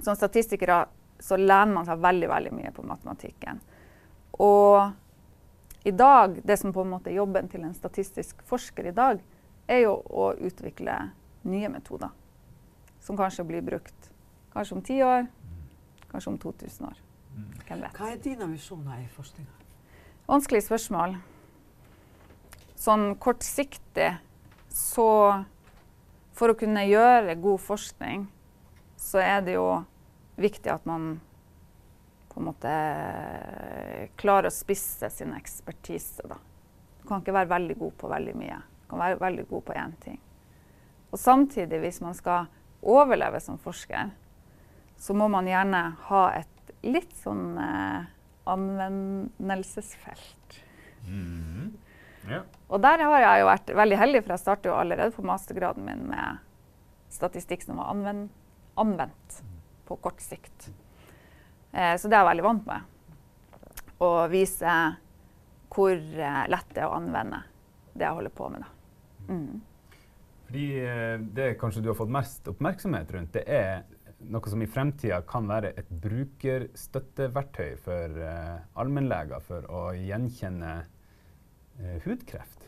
Som 0.00 0.16
statistikere 0.16 0.86
så 1.20 1.36
lener 1.36 1.74
man 1.74 1.86
seg 1.88 2.00
veldig 2.00 2.28
veldig 2.30 2.52
mye 2.56 2.72
på 2.74 2.84
matematikken. 2.86 3.60
Og 4.40 5.84
i 5.84 5.92
dag, 5.96 6.40
det 6.44 6.56
som 6.56 6.72
på 6.72 6.84
en 6.84 6.92
måte 6.94 7.10
er 7.10 7.20
jobben 7.20 7.48
til 7.48 7.64
en 7.64 7.76
statistisk 7.76 8.42
forsker 8.48 8.90
i 8.90 8.96
dag, 8.96 9.20
er 9.68 9.84
jo 9.84 9.94
å 10.08 10.32
utvikle 10.36 10.96
nye 11.48 11.68
metoder. 11.72 12.10
Som 13.00 13.16
kanskje 13.16 13.46
blir 13.48 13.64
brukt 13.64 14.10
kanskje 14.52 14.76
om 14.76 14.82
ti 14.84 14.98
år, 15.02 15.28
kanskje 16.10 16.32
om 16.32 16.38
2000 16.38 16.88
år. 16.88 16.98
Hvem 17.66 17.84
vet. 17.84 17.94
Hva 17.96 18.10
er 18.10 18.20
dine 18.22 18.48
visjoner 18.50 19.04
i 19.04 19.06
forskninga? 19.14 19.54
Vanskelig 20.28 20.64
spørsmål. 20.66 21.16
Sånn 22.80 23.14
kortsiktig 23.20 24.12
så 24.70 25.44
For 26.40 26.54
å 26.54 26.56
kunne 26.56 26.86
gjøre 26.86 27.34
god 27.36 27.60
forskning, 27.60 28.22
så 28.96 29.18
er 29.20 29.42
det 29.44 29.58
jo 29.58 29.82
viktig 30.40 30.72
at 30.72 30.86
man 30.88 31.18
på 32.30 32.40
en 32.40 32.46
måte 32.46 32.72
klarer 34.20 34.48
å 34.48 34.54
spisse 34.54 35.10
sin 35.10 35.34
ekspertise, 35.34 36.22
da. 36.30 36.36
Du 37.00 37.08
kan 37.08 37.22
ikke 37.22 37.34
være 37.34 37.50
veldig 37.50 37.76
god 37.80 37.96
på 37.98 38.10
veldig 38.12 38.34
mye. 38.38 38.58
Du 38.82 38.86
kan 38.92 39.02
være 39.02 39.18
veldig 39.20 39.46
god 39.50 39.64
på 39.66 39.76
én 39.80 39.94
ting. 40.04 40.20
Og 41.10 41.18
samtidig, 41.18 41.80
hvis 41.82 42.00
man 42.04 42.14
skal 42.14 42.46
overleve 42.80 43.40
som 43.42 43.58
forsker, 43.58 44.12
så 45.00 45.16
må 45.16 45.26
man 45.32 45.48
gjerne 45.48 45.82
ha 46.06 46.22
et 46.38 46.72
litt 46.86 47.12
sånn 47.18 47.58
eh, 47.58 48.04
anvendelsesfelt. 48.50 50.60
Mhm. 51.06 51.70
Ja. 52.30 52.42
Og 52.68 52.82
der 52.84 53.00
har 53.00 53.22
jeg 53.24 53.40
jo 53.40 53.46
vært 53.48 53.70
veldig 53.80 53.96
heldig, 53.96 54.20
for 54.22 54.32
jeg 54.34 54.42
startet 54.42 54.66
jo 54.68 54.76
allerede 54.76 55.16
på 55.16 55.24
mastergraden 55.26 55.86
min 55.86 56.02
med 56.10 56.38
statistikk 57.10 57.64
som 57.64 57.80
var 57.80 57.88
anvend, 57.94 58.28
anvendt 58.78 59.40
på 59.90 59.98
kort 60.02 60.22
sikt. 60.22 60.70
Eh, 61.74 61.94
så 61.98 62.08
det 62.08 62.16
er 62.16 62.22
jeg 62.22 62.30
veldig 62.30 62.46
vant 62.46 62.68
med. 62.70 62.98
Å 64.00 64.10
vise 64.32 64.76
hvor 65.70 65.94
eh, 65.94 66.44
lett 66.50 66.74
det 66.74 66.84
er 66.84 66.88
å 66.88 66.96
anvende 66.98 67.42
det 67.92 68.06
jeg 68.06 68.18
holder 68.18 68.34
på 68.34 68.50
med. 68.54 68.64
Da. 68.64 69.34
Mm. 69.34 69.60
Fordi 70.50 70.66
eh, 70.82 71.16
det 71.38 71.54
kanskje 71.60 71.82
du 71.84 71.92
har 71.92 71.98
fått 71.98 72.10
mest 72.10 72.48
oppmerksomhet 72.50 73.12
rundt, 73.14 73.34
det 73.36 73.44
er 73.46 73.84
noe 74.30 74.50
som 74.52 74.62
i 74.62 74.68
fremtida 74.68 75.20
kan 75.28 75.46
være 75.48 75.72
et 75.80 75.90
brukerstøtteverktøy 76.02 77.76
for 77.84 78.20
eh, 78.26 78.56
allmennleger 78.80 79.44
for 79.46 79.68
å 79.70 79.82
gjenkjenne 79.96 80.72
eh, 80.80 81.96
hudkreft. 82.04 82.66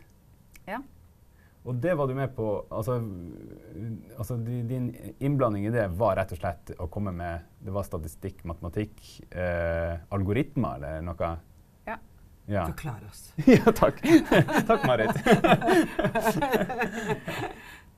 Ja. 0.68 0.78
Og 1.62 1.74
det 1.74 1.94
var 1.94 2.08
du 2.10 2.14
med 2.14 2.32
på 2.34 2.46
Altså, 2.70 2.96
altså 4.18 4.36
din 4.36 4.88
innblanding 5.18 5.66
i 5.66 5.70
det 5.70 5.86
var 5.98 6.16
rett 6.18 6.32
og 6.34 6.40
slett 6.40 6.72
å 6.82 6.88
komme 6.90 7.12
med 7.14 7.46
Det 7.62 7.74
var 7.74 7.86
statistikk, 7.86 8.42
matematikk, 8.48 9.02
eh, 9.30 9.94
algoritmer 10.10 10.80
eller 10.80 11.04
noe? 11.06 11.28
Ja. 11.86 11.98
ja. 12.50 12.64
Forklar 12.66 13.04
oss. 13.06 13.28
ja, 13.46 13.74
takk. 13.78 14.02
takk, 14.68 14.86
Marit. 14.86 15.14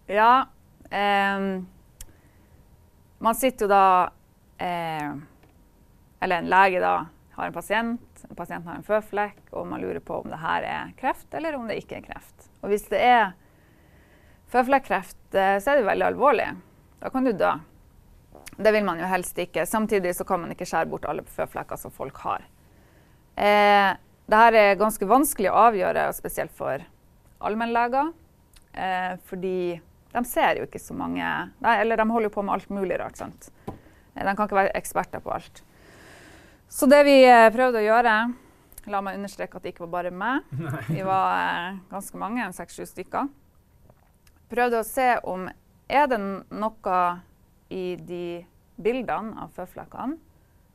Ja. 0.05 0.49
ehm, 0.93 1.65
man 3.25 3.35
sitter 3.35 3.65
jo 3.65 3.71
da 3.73 4.11
eh, 4.61 5.15
Eller 6.21 6.43
en 6.43 6.51
lege 6.53 6.83
da 6.85 7.07
har 7.39 7.49
en 7.49 7.57
pasient, 7.57 8.27
pasienten 8.37 8.69
har 8.69 8.77
en 8.77 8.85
føflekk, 8.85 9.41
og 9.57 9.65
man 9.67 9.81
lurer 9.81 10.05
på 10.05 10.21
om 10.21 10.29
det 10.31 10.43
her 10.43 10.67
er 10.69 10.93
kreft 11.01 11.33
eller 11.35 11.57
om 11.57 11.65
det 11.67 11.81
ikke 11.81 11.97
er 11.99 12.05
kreft. 12.05 12.51
Og 12.61 12.69
hvis 12.71 12.85
det 12.93 13.01
er 13.01 13.33
føflekkreft, 14.55 15.19
eh, 15.35 15.59
så 15.61 15.73
er 15.75 15.81
det 15.83 15.89
veldig 15.91 16.07
alvorlig. 16.13 16.49
Da 17.03 17.11
kan 17.13 17.27
du 17.27 17.33
dø. 17.37 17.53
Det 18.55 18.71
vil 18.73 18.85
man 18.87 19.01
jo 19.03 19.09
helst 19.11 19.39
ikke. 19.43 19.65
Samtidig 19.67 20.15
så 20.15 20.25
kan 20.27 20.41
man 20.45 20.55
ikke 20.55 20.67
skjære 20.69 20.89
bort 20.93 21.07
alle 21.11 21.25
føflekker 21.27 21.79
som 21.81 21.93
folk 21.95 22.19
har. 22.25 22.45
Eh, 23.37 23.93
Dette 24.25 24.57
er 24.57 24.79
ganske 24.81 25.05
vanskelig 25.05 25.51
å 25.51 25.67
avgjøre, 25.67 26.07
spesielt 26.17 26.53
for 26.57 26.81
allmennleger. 27.45 28.13
Eh, 28.73 29.17
fordi 29.29 29.81
de 30.15 30.23
ser 30.25 30.61
jo 30.63 30.65
ikke 30.69 30.81
så 30.83 30.95
mange 30.97 31.23
nei, 31.63 31.75
Eller 31.81 31.97
de 32.01 32.07
holder 32.11 32.27
jo 32.31 32.35
på 32.35 32.43
med 32.43 32.55
alt 32.55 32.71
mulig 32.71 32.97
rart. 32.99 33.17
sant? 33.21 33.51
Eh, 33.69 34.25
De 34.25 34.35
kan 34.35 34.47
ikke 34.49 34.57
være 34.63 34.73
eksperter 34.79 35.21
på 35.21 35.35
alt. 35.35 35.63
Så 36.71 36.89
det 36.89 37.05
vi 37.05 37.21
eh, 37.27 37.51
prøvde 37.55 37.83
å 37.83 37.85
gjøre 37.85 38.15
La 38.87 39.01
meg 39.01 39.17
understreke 39.17 39.57
at 39.57 39.63
det 39.65 39.73
ikke 39.75 39.87
var 39.87 39.93
bare 40.03 40.11
meg. 40.13 40.43
Vi 40.93 41.01
var 41.07 41.29
eh, 41.71 41.77
ganske 41.91 42.19
mange, 42.21 42.45
en 42.45 42.53
seks-sju 42.53 42.85
stykker. 42.85 43.31
Prøvde 44.51 44.81
å 44.81 44.87
se 44.87 45.15
om 45.25 45.49
er 45.89 46.09
det 46.11 46.19
noe 46.21 47.01
i 47.73 47.85
de 47.97 48.27
bildene 48.81 49.39
av 49.45 49.53
føflekkene 49.57 50.19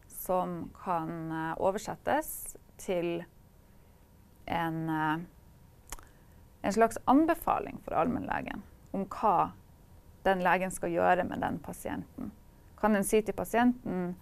som 0.09 0.69
kan 0.77 1.11
uh, 1.31 1.53
oversettes 1.61 2.55
til 2.79 3.23
en, 4.49 4.79
uh, 4.89 6.01
en 6.61 6.75
slags 6.75 6.99
anbefaling 7.09 7.79
for 7.85 7.97
allmennlegen 7.99 8.63
om 8.95 9.05
hva 9.09 9.51
den 10.25 10.43
legen 10.43 10.73
skal 10.73 10.93
gjøre 10.93 11.25
med 11.27 11.41
den 11.43 11.59
pasienten. 11.63 12.31
Kan 12.79 12.95
en 12.95 13.07
si 13.07 13.21
til 13.23 13.35
pasienten 13.35 14.15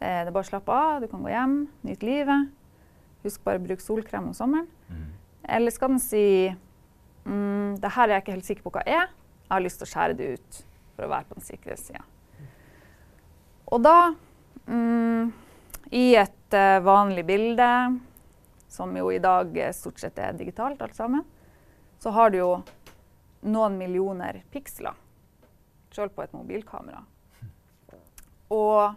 eh, 0.00 0.22
det 0.24 0.30
er 0.30 0.34
bare 0.34 0.46
å 0.46 0.50
slappe 0.50 0.74
av, 0.74 1.02
du 1.02 1.08
kan 1.10 1.22
gå 1.24 1.30
hjem, 1.30 1.56
nyte 1.86 2.06
livet. 2.06 2.50
Husk 3.24 3.44
bare 3.44 3.60
å 3.60 3.64
bruke 3.64 3.84
solkrem 3.84 4.30
om 4.30 4.36
sommeren. 4.36 4.68
Mm. 4.88 5.06
Eller 5.56 5.74
skal 5.74 5.94
den 5.94 6.02
si 6.02 6.24
mm, 7.30 7.78
det 7.82 7.92
her 7.94 8.08
er 8.08 8.16
jeg 8.16 8.24
ikke 8.24 8.36
helt 8.36 8.48
sikker 8.48 8.66
på 8.66 8.74
hva 8.74 8.84
er, 8.84 9.06
jeg 9.46 9.54
har 9.54 9.64
lyst 9.64 9.80
til 9.80 9.88
å 9.88 9.92
skjære 9.92 10.16
det 10.18 10.28
ut 10.36 10.60
for 10.96 11.06
å 11.06 11.10
være 11.10 11.28
på 11.28 11.38
den 11.38 11.46
sikre 11.46 11.76
sida. 11.78 12.02
Og 13.70 13.82
da, 13.82 13.96
mm, 14.66 15.30
i 15.94 16.06
et 16.18 16.56
uh, 16.58 16.78
vanlig 16.82 17.24
bilde, 17.26 17.68
som 18.70 18.94
jo 18.94 19.10
i 19.10 19.22
dag 19.22 19.54
stort 19.74 19.98
sett 20.02 20.18
er 20.22 20.36
digitalt 20.38 20.82
alt 20.82 20.94
sammen, 20.98 21.24
så 21.98 22.12
har 22.14 22.30
du 22.30 22.38
jo 22.38 22.50
noen 23.42 23.78
millioner 23.78 24.42
piksler, 24.52 24.94
sjøl 25.90 26.10
på 26.14 26.22
et 26.24 26.34
mobilkamera. 26.36 27.02
Og 28.54 28.94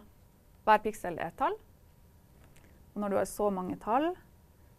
hver 0.66 0.82
piksel 0.84 1.18
er 1.18 1.30
et 1.30 1.38
tall. 1.38 1.56
Og 2.94 3.02
når 3.02 3.10
du 3.10 3.18
har 3.18 3.28
så 3.30 3.50
mange 3.54 3.76
tall, 3.82 4.12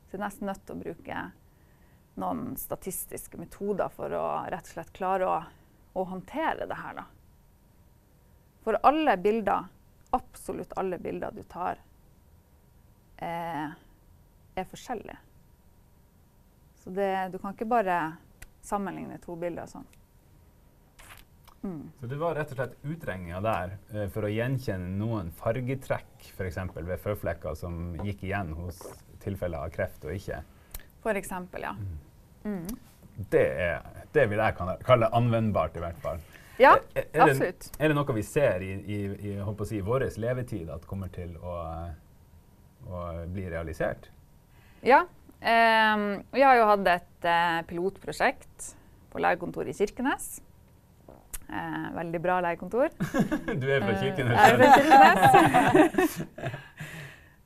så 0.08 0.16
er 0.16 0.22
du 0.22 0.24
nesten 0.24 0.50
nødt 0.50 0.64
til 0.66 0.76
å 0.76 0.84
bruke 0.84 1.26
noen 2.22 2.56
statistiske 2.58 3.38
metoder 3.40 3.92
for 3.94 4.14
å 4.16 4.26
rett 4.52 4.68
og 4.70 4.74
slett 4.78 4.94
klare 4.96 5.28
å, 5.30 5.38
å 5.94 6.06
håndtere 6.10 6.68
det 6.70 6.78
her. 6.80 7.02
Da. 7.02 7.06
For 8.66 8.80
alle 8.88 9.18
bilder, 9.22 9.68
absolutt 10.16 10.74
alle 10.80 11.00
bilder 11.02 11.36
du 11.36 11.44
tar, 11.44 11.82
eh, 13.18 13.68
er 14.56 14.70
forskjellige. 14.72 15.18
Så 16.84 16.94
det, 16.96 17.12
du 17.34 17.38
kan 17.42 17.54
ikke 17.56 17.68
bare 17.70 18.00
sammenligne 18.66 19.20
to 19.22 19.36
bilder 19.40 19.70
sånn. 19.70 19.86
Mm. 21.66 21.92
Så 22.00 22.08
det 22.08 22.18
var 22.22 22.36
rett 22.38 22.52
og 22.54 22.60
slett 22.60 22.76
utregninga 22.86 23.40
der 23.42 23.72
eh, 23.90 24.10
for 24.14 24.28
å 24.28 24.30
gjenkjenne 24.30 24.92
noen 25.00 25.32
fargetrekk 25.34 26.28
f.eks. 26.36 26.60
ved 26.76 27.00
føflekker 27.02 27.58
som 27.58 27.96
gikk 28.06 28.28
igjen 28.28 28.54
hos 28.60 28.84
tilfeller 29.24 29.66
av 29.66 29.74
kreft 29.74 30.06
og 30.06 30.14
ikke. 30.14 30.44
For 31.02 31.18
eksempel, 31.18 31.66
ja. 31.66 31.74
Mm. 31.74 32.05
Det, 33.32 33.42
er, 33.66 33.80
det 34.14 34.26
vil 34.30 34.42
jeg 34.44 34.56
kalle 34.86 35.10
anvendbart, 35.16 35.76
i 35.80 35.84
hvert 35.84 36.00
fall. 36.04 36.20
Ja, 36.60 36.76
Er- 36.96 37.02
er 37.02 37.06
det- 37.12 37.22
absolutt. 37.26 37.70
Er 37.80 37.88
det 37.92 37.96
noe 37.98 38.14
vi 38.16 38.22
ser 38.24 38.62
i, 38.64 38.72
i, 38.96 39.00
i 39.34 39.66
si, 39.68 39.82
vår 39.84 40.06
levetid 40.22 40.70
at 40.72 40.86
kommer 40.88 41.10
til 41.12 41.34
å, 41.44 41.56
å 42.88 43.02
bli 43.28 43.48
realisert? 43.52 44.10
Ja. 44.86 45.02
Eh, 45.42 46.04
vi 46.32 46.42
har 46.46 46.56
jo 46.62 46.66
hatt 46.70 46.88
et 46.88 47.26
eh, 47.28 47.62
pilotprosjekt 47.68 48.70
på 49.12 49.20
legekontoret 49.24 49.74
i 49.74 49.78
Kirkenes. 49.78 50.30
Eh, 51.46 51.90
veldig 51.94 52.22
bra 52.24 52.40
legekontor. 52.42 52.90
Du 53.62 53.68
er 53.70 53.84
fra 53.84 53.92
Eh, 53.92 54.00
Kirkenes? 54.02 54.40
jeg 54.40 54.54
er 54.54 54.58
fra 54.62 55.74
Kirkenes. 55.76 56.16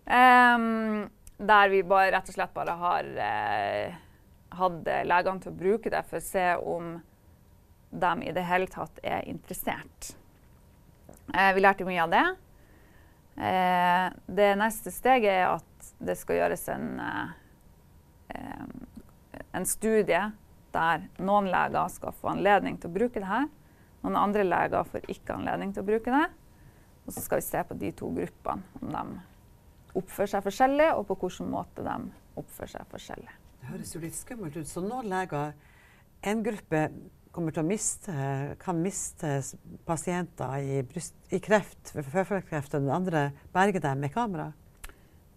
Em, 0.09 1.09
der 1.37 1.69
vi 1.69 1.81
bare, 1.85 2.11
rett 2.15 2.29
og 2.31 2.33
slett 2.33 2.53
bare 2.55 2.73
har 2.81 3.09
eh, 4.51 4.57
hatt 4.57 4.89
legene 5.05 5.43
til 5.43 5.51
å 5.51 5.59
bruke 5.59 5.91
det 5.93 6.03
for 6.09 6.19
å 6.19 6.25
se 6.25 6.47
om 6.57 6.97
de 7.89 8.11
i 8.23 8.33
det 8.33 8.45
hele 8.45 8.69
tatt 8.69 8.99
er 9.03 9.25
interessert. 9.29 10.13
Eh, 11.33 11.53
vi 11.53 11.61
lærte 11.61 11.85
mye 11.85 12.03
av 12.03 12.13
det. 12.13 12.25
Eh, 13.39 14.07
det 14.25 14.49
neste 14.59 14.91
steget 14.93 15.31
er 15.31 15.47
at 15.53 15.93
det 15.99 16.17
skal 16.19 16.41
gjøres 16.41 16.67
en, 16.73 16.99
eh, 16.99 18.65
en 19.53 19.65
studie 19.65 20.31
der 20.73 21.07
noen 21.17 21.49
leger 21.49 21.89
skal 21.89 22.13
få 22.13 22.33
anledning 22.33 22.77
til 22.77 22.89
å 22.89 22.93
bruke 22.93 23.19
det 23.19 23.29
her. 23.29 23.47
Noen 24.03 24.19
andre 24.19 24.43
leger 24.43 24.83
får 24.83 25.09
ikke 25.09 25.35
anledning 25.35 25.73
til 25.73 25.83
å 25.83 25.89
bruke 25.89 26.13
det. 26.13 26.27
Og 27.07 27.13
så 27.13 27.23
skal 27.23 27.39
vi 27.39 27.47
se 27.47 27.63
på 27.63 27.77
de 27.79 27.91
to 27.91 28.11
gruppene, 28.13 28.63
om 28.81 28.91
de 28.93 29.19
oppfører 29.97 30.29
seg 30.35 30.43
forskjellig, 30.45 30.89
og 30.93 31.07
på 31.07 31.17
hvilken 31.23 31.49
måte 31.49 31.83
de 31.83 31.95
oppfører 32.37 32.75
seg 32.75 32.91
forskjellig. 32.91 33.48
Det 33.59 33.71
høres 33.73 33.95
jo 33.95 34.01
litt 34.03 34.17
skummelt 34.17 34.57
ut. 34.57 34.67
Så 34.67 34.83
noen 34.83 35.09
leger, 35.11 35.53
en 36.25 36.43
gruppe 36.45 36.87
kommer 37.35 37.53
til 37.53 37.63
å 37.63 37.67
miste, 37.67 38.13
kan 38.61 38.79
miste 38.81 39.35
pasienter 39.87 40.63
i, 40.63 40.79
bryst, 40.87 41.15
i 41.31 41.39
kreft, 41.43 41.93
føflekkreft, 41.93 42.73
og 42.73 42.87
den 42.87 42.93
andre 42.93 43.29
berger 43.53 43.83
dem 43.83 44.01
med 44.03 44.13
kamera. 44.15 44.49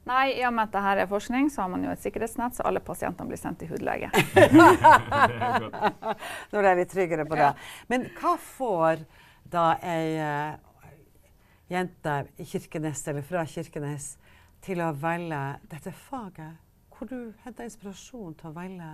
Nei, 0.08 0.32
i 0.34 0.42
og 0.48 0.54
med 0.56 0.66
at 0.66 0.72
dette 0.74 1.04
er 1.04 1.10
forskning, 1.10 1.50
så 1.52 1.62
har 1.62 1.70
man 1.70 1.84
jo 1.86 1.92
et 1.92 2.02
sikkerhetsnett, 2.02 2.56
så 2.56 2.64
alle 2.66 2.82
pasientene 2.82 3.30
blir 3.30 3.38
sendt 3.38 3.60
til 3.62 3.70
hudlege. 3.70 4.08
Nå 6.50 6.58
er 6.58 6.68
jeg 6.72 6.80
litt 6.80 6.90
tryggere 6.90 7.26
på 7.28 7.38
det. 7.38 7.52
Men 7.92 8.08
hva 8.16 8.32
får 8.42 9.04
da 9.52 9.68
ei 9.86 10.16
uh, 10.18 10.56
jente 11.70 12.16
i 12.42 12.48
Kirkenes, 12.50 13.04
eller 13.12 13.22
fra 13.26 13.46
Kirkenes, 13.46 14.16
til 14.62 14.82
å 14.82 14.90
velge 14.98 15.42
dette 15.70 15.94
faget? 16.08 16.58
Hvor 17.02 17.08
du 17.10 17.32
henta 17.42 17.64
inspirasjon 17.66 18.36
til 18.38 18.46
å 18.46 18.54
velge 18.54 18.88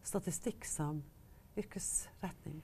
statistikk 0.00 0.64
som 0.64 1.02
yrkesretning? 1.60 2.62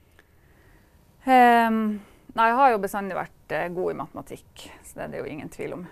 Um, 1.27 1.99
nei, 2.33 2.47
jeg 2.49 2.57
har 2.57 2.71
jo 2.73 2.79
bestandig 2.81 3.19
vært 3.19 3.53
uh, 3.53 3.67
god 3.77 3.93
i 3.93 3.97
matematikk, 3.99 4.63
så 4.81 4.97
det 4.97 5.03
er 5.05 5.13
det 5.13 5.21
jo 5.21 5.27
ingen 5.35 5.53
tvil 5.53 5.75
om. 5.77 5.83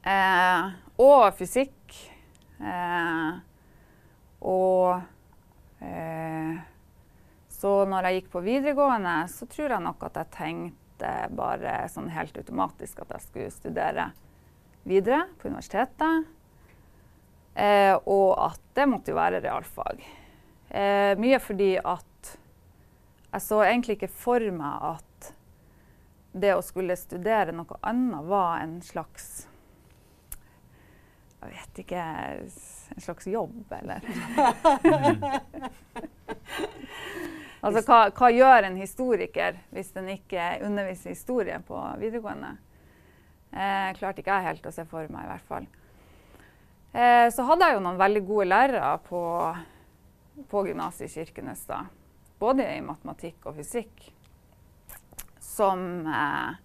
Uh, 0.00 0.78
og 0.96 1.26
fysikk. 1.36 1.98
Uh, 2.56 3.36
og 4.40 5.04
Så 7.52 7.74
når 7.90 8.08
jeg 8.08 8.22
gikk 8.22 8.32
på 8.32 8.44
videregående, 8.48 9.14
så 9.28 9.44
tror 9.44 9.76
jeg 9.76 9.84
nok 9.90 10.08
at 10.08 10.16
jeg 10.22 10.32
tenkte 10.38 11.12
bare 11.36 11.82
sånn 11.92 12.08
helt 12.16 12.40
automatisk 12.40 13.04
at 13.04 13.12
jeg 13.18 13.26
skulle 13.26 13.52
studere 13.52 14.08
videre 14.88 15.26
på 15.36 15.52
universitetet. 15.52 16.37
Eh, 17.54 17.94
og 17.94 18.34
at 18.44 18.60
det 18.74 18.86
måtte 18.90 19.12
jo 19.12 19.18
være 19.18 19.42
realfag. 19.42 20.04
Eh, 20.68 21.14
mye 21.18 21.38
fordi 21.40 21.76
at 21.80 22.04
jeg 23.32 23.44
så 23.44 23.62
egentlig 23.64 23.98
ikke 23.98 24.12
for 24.12 24.44
meg 24.54 24.84
at 24.94 25.32
det 26.32 26.54
å 26.54 26.64
skulle 26.64 26.96
studere 26.96 27.52
noe 27.56 27.78
annet 27.86 28.26
var 28.28 28.60
en 28.62 28.78
slags 28.84 29.46
Jeg 31.38 31.54
vet 31.54 31.80
ikke 31.84 32.02
En 32.02 33.02
slags 33.04 33.26
jobb, 33.30 33.72
eller? 33.72 34.04
altså, 37.64 37.82
hva, 37.84 37.98
hva 38.16 38.30
gjør 38.32 38.68
en 38.68 38.78
historiker 38.80 39.60
hvis 39.74 39.92
den 39.96 40.08
ikke 40.16 40.50
underviser 40.66 41.12
historie 41.12 41.60
på 41.68 41.82
videregående? 42.00 42.54
Eh, 43.52 43.92
klarte 44.00 44.24
ikke 44.24 44.38
jeg 44.38 44.48
helt 44.48 44.66
å 44.68 44.74
se 44.74 44.84
for 44.88 45.08
meg, 45.12 45.24
i 45.24 45.32
hvert 45.32 45.48
fall. 45.48 45.68
Eh, 46.92 47.28
så 47.34 47.44
hadde 47.48 47.68
jeg 47.68 47.78
jo 47.78 47.84
noen 47.84 48.00
veldig 48.00 48.24
gode 48.26 48.48
lærere 48.48 48.94
på, 49.08 49.22
på 50.48 50.66
gymnaset 50.70 51.08
i 51.08 51.12
Kirkenes. 51.12 51.66
da 51.68 51.84
både 52.38 52.66
i 52.76 52.80
matematikk 52.84 53.48
og 53.50 53.58
fysikk, 53.58 54.08
som 55.42 56.06
eh, 56.06 56.58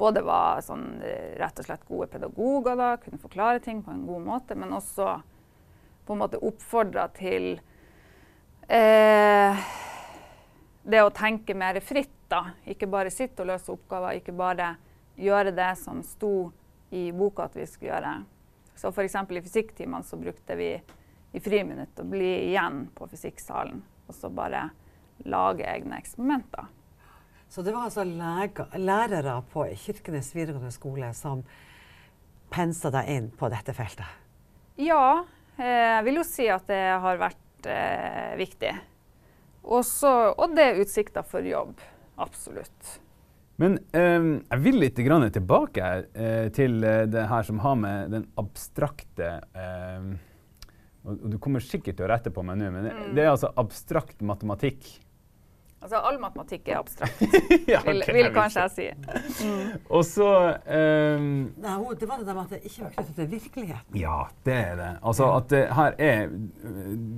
både 0.00 0.22
var 0.24 0.62
sånn, 0.64 0.86
eh, 1.04 1.34
rett 1.40 1.60
og 1.60 1.68
slett 1.68 1.88
gode 1.88 2.08
pedagoger, 2.14 2.78
da, 2.78 2.94
kunne 3.02 3.20
forklare 3.20 3.62
ting 3.64 3.82
på 3.84 3.92
en 3.92 4.06
god 4.08 4.24
måte, 4.24 4.56
men 4.58 4.72
også 4.76 5.18
på 6.08 6.16
en 6.16 6.22
måte 6.22 6.40
oppfordra 6.40 7.08
til 7.16 7.50
eh, 8.72 9.66
det 10.88 11.04
å 11.04 11.12
tenke 11.12 11.56
mer 11.58 11.80
fritt. 11.84 12.14
da. 12.28 12.42
Ikke 12.68 12.84
bare 12.84 13.08
sitte 13.08 13.40
og 13.40 13.48
løse 13.48 13.72
oppgaver, 13.72 14.18
ikke 14.18 14.34
bare 14.36 14.74
gjøre 15.16 15.54
det 15.56 15.70
som 15.80 16.02
sto 16.04 16.50
i 16.92 17.08
boka 17.12 17.46
at 17.48 17.56
vi 17.56 17.64
skulle 17.64 17.94
gjøre. 17.94 18.12
Så 18.78 18.92
f.eks. 18.92 19.14
i 19.14 19.42
fysikktimene 19.42 20.06
så 20.06 20.16
brukte 20.16 20.56
vi 20.58 20.72
i 21.32 21.40
friminutt 21.42 21.98
å 21.98 22.06
bli 22.08 22.30
igjen 22.48 22.86
på 22.94 23.08
fysikksalen 23.10 23.82
og 24.08 24.16
så 24.16 24.30
bare 24.32 24.68
lage 25.28 25.66
egne 25.66 25.98
eksperimenter. 25.98 26.68
Så 27.48 27.64
det 27.64 27.72
var 27.74 27.88
altså 27.88 28.04
leger, 28.04 28.68
lærere 28.78 29.40
på 29.52 29.64
Kirkenes 29.82 30.30
videregående 30.36 30.72
skole 30.72 31.10
som 31.16 31.42
pensa 32.52 32.92
deg 32.92 33.10
inn 33.12 33.28
på 33.34 33.48
dette 33.52 33.74
feltet? 33.76 34.06
Ja, 34.78 35.24
eh, 35.56 35.98
jeg 35.98 36.06
vil 36.06 36.20
jo 36.20 36.26
si 36.28 36.48
at 36.52 36.68
det 36.70 36.82
har 37.02 37.20
vært 37.20 37.68
eh, 37.68 38.36
viktig. 38.40 38.72
Også, 39.68 40.12
og 40.38 40.54
det 40.56 40.64
er 40.64 40.82
utsikter 40.84 41.26
for 41.26 41.44
jobb. 41.44 41.74
Absolutt. 42.20 42.98
Men 43.58 43.78
eh, 43.90 44.28
jeg 44.52 44.62
vil 44.62 44.78
litt 44.84 45.00
grann 45.02 45.26
tilbake 45.34 45.88
eh, 46.14 46.46
til 46.54 46.78
eh, 46.86 47.04
det 47.10 47.24
her 47.30 47.42
som 47.48 47.58
har 47.64 47.74
med 47.80 48.12
den 48.14 48.28
abstrakte 48.38 49.32
eh, 49.58 50.08
og, 51.08 51.18
Du 51.32 51.38
kommer 51.42 51.62
sikkert 51.64 51.98
til 51.98 52.06
å 52.06 52.12
rette 52.12 52.30
på 52.34 52.44
meg 52.46 52.58
nå, 52.60 52.70
men 52.74 52.86
det, 52.88 52.94
Mm. 52.94 53.12
det 53.16 53.24
er 53.24 53.30
altså 53.32 53.50
abstrakt 53.58 54.20
matematikk. 54.22 54.86
Altså, 55.78 56.00
all 56.02 56.16
matematikk 56.18 56.66
er 56.72 56.80
abstrakt, 56.80 57.20
ja, 57.70 57.78
vil, 57.86 58.00
vil 58.02 58.24
jeg 58.24 58.32
kanskje 58.34 58.64
jeg 58.64 58.72
si. 58.74 58.86
Mm. 59.46 59.76
Og 59.94 60.02
så 60.06 60.26
eh, 60.66 61.22
Nei, 61.22 61.74
det 62.00 62.08
var 62.10 62.18
det 62.18 62.26
der 62.26 62.34
med 62.34 62.42
at 62.48 62.54
det 62.56 62.60
ikke 62.66 62.82
var 62.88 62.94
knyttet 62.96 63.14
til 63.20 63.28
virkeligheten. 63.36 63.98
Ja, 64.00 64.16
det 64.46 64.56
er 64.58 64.74
det. 64.80 64.88
Altså 65.06 65.28
at 65.36 65.46
det 65.54 65.60
her 65.78 65.94
er 66.02 66.32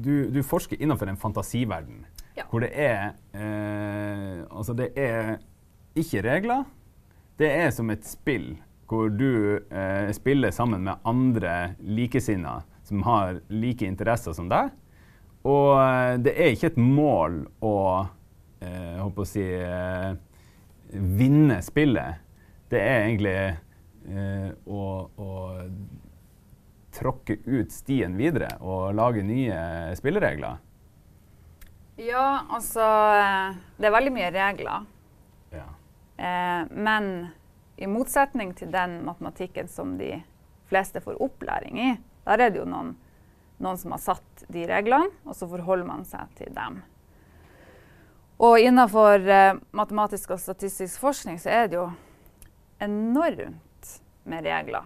Du, 0.05 0.13
du 0.37 0.41
forsker 0.45 0.77
innenfor 0.81 1.09
en 1.09 1.17
fantasiverden 1.21 2.03
Ja. 2.37 2.45
hvor 2.53 2.61
det 2.65 2.71
er 2.77 3.15
eh, 3.37 4.45
Altså 4.53 4.77
det 4.77 4.91
er 4.97 5.39
ikke 6.03 6.25
regler. 6.27 6.65
det 7.41 7.49
er 7.49 7.71
som 7.73 7.91
et 7.91 8.05
spill 8.05 8.59
hvor 8.91 9.09
du 9.15 9.61
eh, 9.71 10.11
spiller 10.13 10.51
sammen 10.51 10.83
med 10.85 10.99
andre 11.07 11.75
likesinnede 11.79 12.67
som 12.85 13.03
har 13.07 13.39
like 13.49 13.87
interesser 13.87 14.35
som 14.35 14.49
deg. 14.51 14.73
Og 15.47 15.79
eh, 15.79 16.17
det 16.19 16.35
er 16.35 16.57
ikke 16.57 16.73
et 16.73 16.81
mål 16.83 17.45
å, 17.63 17.77
eh, 18.61 18.99
håper 18.99 19.23
å 19.23 19.29
si, 19.31 19.47
eh, 19.47 20.11
vinne 20.91 21.61
spillet. 21.63 22.19
Det 22.71 22.83
er 22.83 23.07
egentlig 23.07 23.37
eh, 24.11 24.51
å, 24.67 24.85
å 25.07 25.31
tråkke 26.99 27.39
ut 27.47 27.71
stien 27.71 28.19
videre 28.19 28.57
og 28.59 28.91
lage 28.99 29.23
nye 29.23 29.95
spilleregler. 29.99 30.59
Ja, 32.01 32.47
altså 32.49 32.83
Det 33.77 33.87
er 33.87 33.93
veldig 33.95 34.13
mye 34.15 34.31
regler. 34.35 34.89
Eh, 36.21 36.63
men 36.71 37.29
i 37.77 37.87
motsetning 37.89 38.53
til 38.55 38.69
den 38.73 38.99
matematikken 39.07 39.69
som 39.69 39.95
de 39.99 40.19
fleste 40.69 41.01
får 41.01 41.17
opplæring 41.23 41.81
i, 41.81 41.91
der 42.27 42.45
er 42.45 42.53
det 42.53 42.61
jo 42.61 42.67
noen, 42.69 42.93
noen 43.57 43.81
som 43.81 43.95
har 43.97 44.03
satt 44.05 44.45
de 44.53 44.67
reglene, 44.69 45.09
og 45.25 45.37
så 45.37 45.49
forholder 45.49 45.89
man 45.89 46.05
seg 46.05 46.29
til 46.37 46.53
dem. 46.53 46.83
Og 48.41 48.61
innenfor 48.61 49.25
eh, 49.25 49.57
matematisk 49.77 50.37
og 50.37 50.43
statistisk 50.45 51.01
forskning 51.01 51.41
så 51.41 51.55
er 51.57 51.73
det 51.73 51.81
jo 51.81 51.89
enormt 52.85 53.97
med 54.29 54.45
regler. 54.45 54.85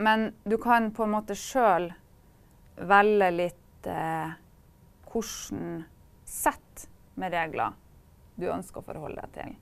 Men 0.00 0.30
du 0.44 0.58
kan 0.60 0.90
på 0.96 1.04
en 1.04 1.14
måte 1.16 1.36
sjøl 1.36 1.90
velge 2.76 3.32
litt 3.36 3.88
eh, 3.88 4.36
hvordan 5.08 5.82
sett 6.28 6.86
med 7.20 7.32
regler 7.34 7.72
du 8.40 8.48
ønsker 8.52 8.80
å 8.80 8.88
forholde 8.92 9.24
deg 9.24 9.36
til. 9.40 9.58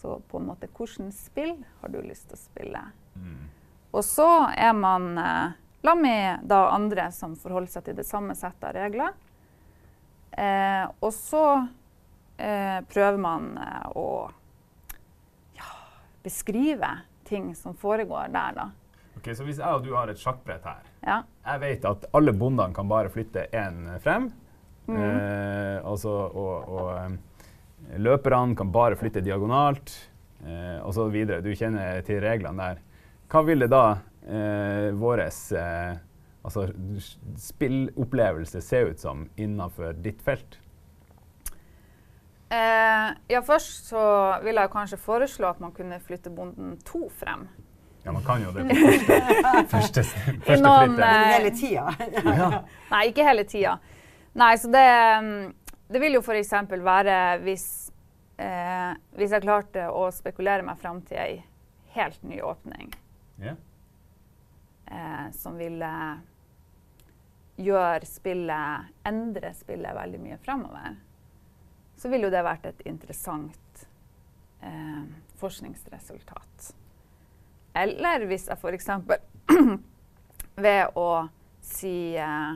Så 0.00 0.20
på 0.30 0.38
en 0.38 0.46
måte 0.48 0.68
hvilket 0.72 1.12
spill 1.14 1.58
har 1.80 1.92
du 1.92 1.98
lyst 2.00 2.30
til 2.30 2.38
å 2.38 2.40
spille? 2.40 2.80
Mm. 3.20 3.42
Og 3.90 4.04
så 4.06 4.28
er 4.56 4.72
man 4.72 5.10
eh, 5.20 5.58
la 5.84 5.94
med 5.98 6.46
da 6.48 6.62
andre 6.72 7.10
som 7.12 7.34
forholder 7.36 7.74
seg 7.74 7.88
til 7.88 7.98
det 7.98 8.06
samme 8.08 8.36
settet 8.38 8.70
av 8.70 8.78
regler. 8.78 9.12
Eh, 10.30 10.86
og 11.02 11.12
så 11.12 11.44
eh, 12.38 12.80
prøver 12.88 13.20
man 13.20 13.50
eh, 13.60 13.86
å 13.98 14.08
ja, 15.58 15.70
beskrive 16.24 16.94
ting 17.28 17.52
som 17.58 17.76
foregår 17.76 18.32
der, 18.32 18.56
da. 18.56 18.70
Ok, 19.18 19.34
Så 19.36 19.44
hvis 19.44 19.60
jeg 19.60 19.68
og 19.68 19.84
du 19.84 19.92
har 19.98 20.08
et 20.08 20.20
sjakkbrett 20.20 20.64
her 20.64 20.86
Ja. 21.04 21.22
Jeg 21.44 21.60
vet 21.60 21.84
at 21.88 22.06
alle 22.16 22.32
bondene 22.32 22.72
kan 22.72 22.88
bare 22.88 23.10
flytte 23.12 23.50
én 23.52 23.98
frem. 24.00 24.30
Mm. 24.86 24.96
Eh, 24.96 25.76
altså, 25.84 26.14
og, 26.30 26.70
og 26.70 26.88
eh, 26.94 27.18
løperne 27.98 28.56
kan 28.56 28.70
bare 28.72 28.96
flytte 28.98 29.22
diagonalt, 29.24 29.92
eh, 30.46 30.78
og 30.84 30.94
så 30.94 31.08
videre. 31.10 31.40
Du 31.42 31.50
kjenner 31.56 32.02
til 32.06 32.20
reglene 32.22 32.70
der. 32.70 32.80
Hva 33.30 33.42
ville 33.46 33.66
da 33.70 33.84
eh, 34.26 34.90
vår 34.98 35.24
eh, 35.26 35.96
altså, 36.44 36.68
spillopplevelse 37.38 38.60
se 38.62 38.82
ut 38.90 39.00
som 39.02 39.28
innenfor 39.36 39.92
ditt 40.02 40.22
felt? 40.26 40.58
Eh, 42.50 43.10
ja, 43.30 43.40
først 43.46 43.92
så 43.92 44.00
vil 44.42 44.58
jeg 44.58 44.70
kanskje 44.72 44.98
foreslå 44.98 45.52
at 45.52 45.60
man 45.62 45.70
kunne 45.72 46.00
flytte 46.02 46.32
bonden 46.34 46.76
to 46.86 47.04
frem. 47.20 47.46
Ja, 48.04 48.10
man 48.16 48.24
kan 48.26 48.42
jo 48.42 48.50
det 48.56 48.64
på 48.64 48.74
første, 48.80 49.20
første, 49.70 50.02
første 50.46 50.56
noen, 50.64 50.96
flyttet. 50.96 51.06
eh, 51.06 51.32
Hele 51.36 51.50
tida. 51.54 51.86
Ja. 52.40 52.48
Nei, 52.90 53.02
ikke 53.12 53.26
hele 53.28 53.44
tida. 53.46 53.76
Nei, 54.40 54.54
så 54.62 54.70
det, 54.72 54.82
mm, 55.22 55.38
det 55.90 56.00
vil 56.02 56.14
jo 56.14 56.22
f.eks. 56.22 56.52
være 56.70 57.16
hvis, 57.42 57.66
eh, 58.38 58.92
hvis 59.18 59.34
jeg 59.34 59.42
klarte 59.44 59.88
å 59.90 60.06
spekulere 60.14 60.62
meg 60.66 60.78
fram 60.78 61.02
til 61.06 61.18
ei 61.18 61.38
helt 61.96 62.22
ny 62.22 62.40
åpning 62.46 62.92
Yeah. 63.40 63.56
eh, 64.86 65.30
som 65.32 65.54
ville 65.56 65.90
gjøre 67.56 68.04
spillet 68.04 68.90
Endre 69.08 69.54
spillet 69.56 69.96
veldig 69.96 70.20
mye 70.20 70.36
fremover, 70.44 70.98
så 71.96 72.08
ville 72.12 72.28
jo 72.28 72.32
det 72.34 72.42
vært 72.44 72.66
et 72.68 72.82
interessant 72.88 73.86
eh, 74.60 75.02
forskningsresultat. 75.40 76.70
Eller 77.80 78.26
hvis 78.28 78.46
jeg 78.50 78.60
f.eks. 78.60 78.88
ved 80.66 80.98
å 81.00 81.08
si 81.64 81.94
eh, 82.20 82.52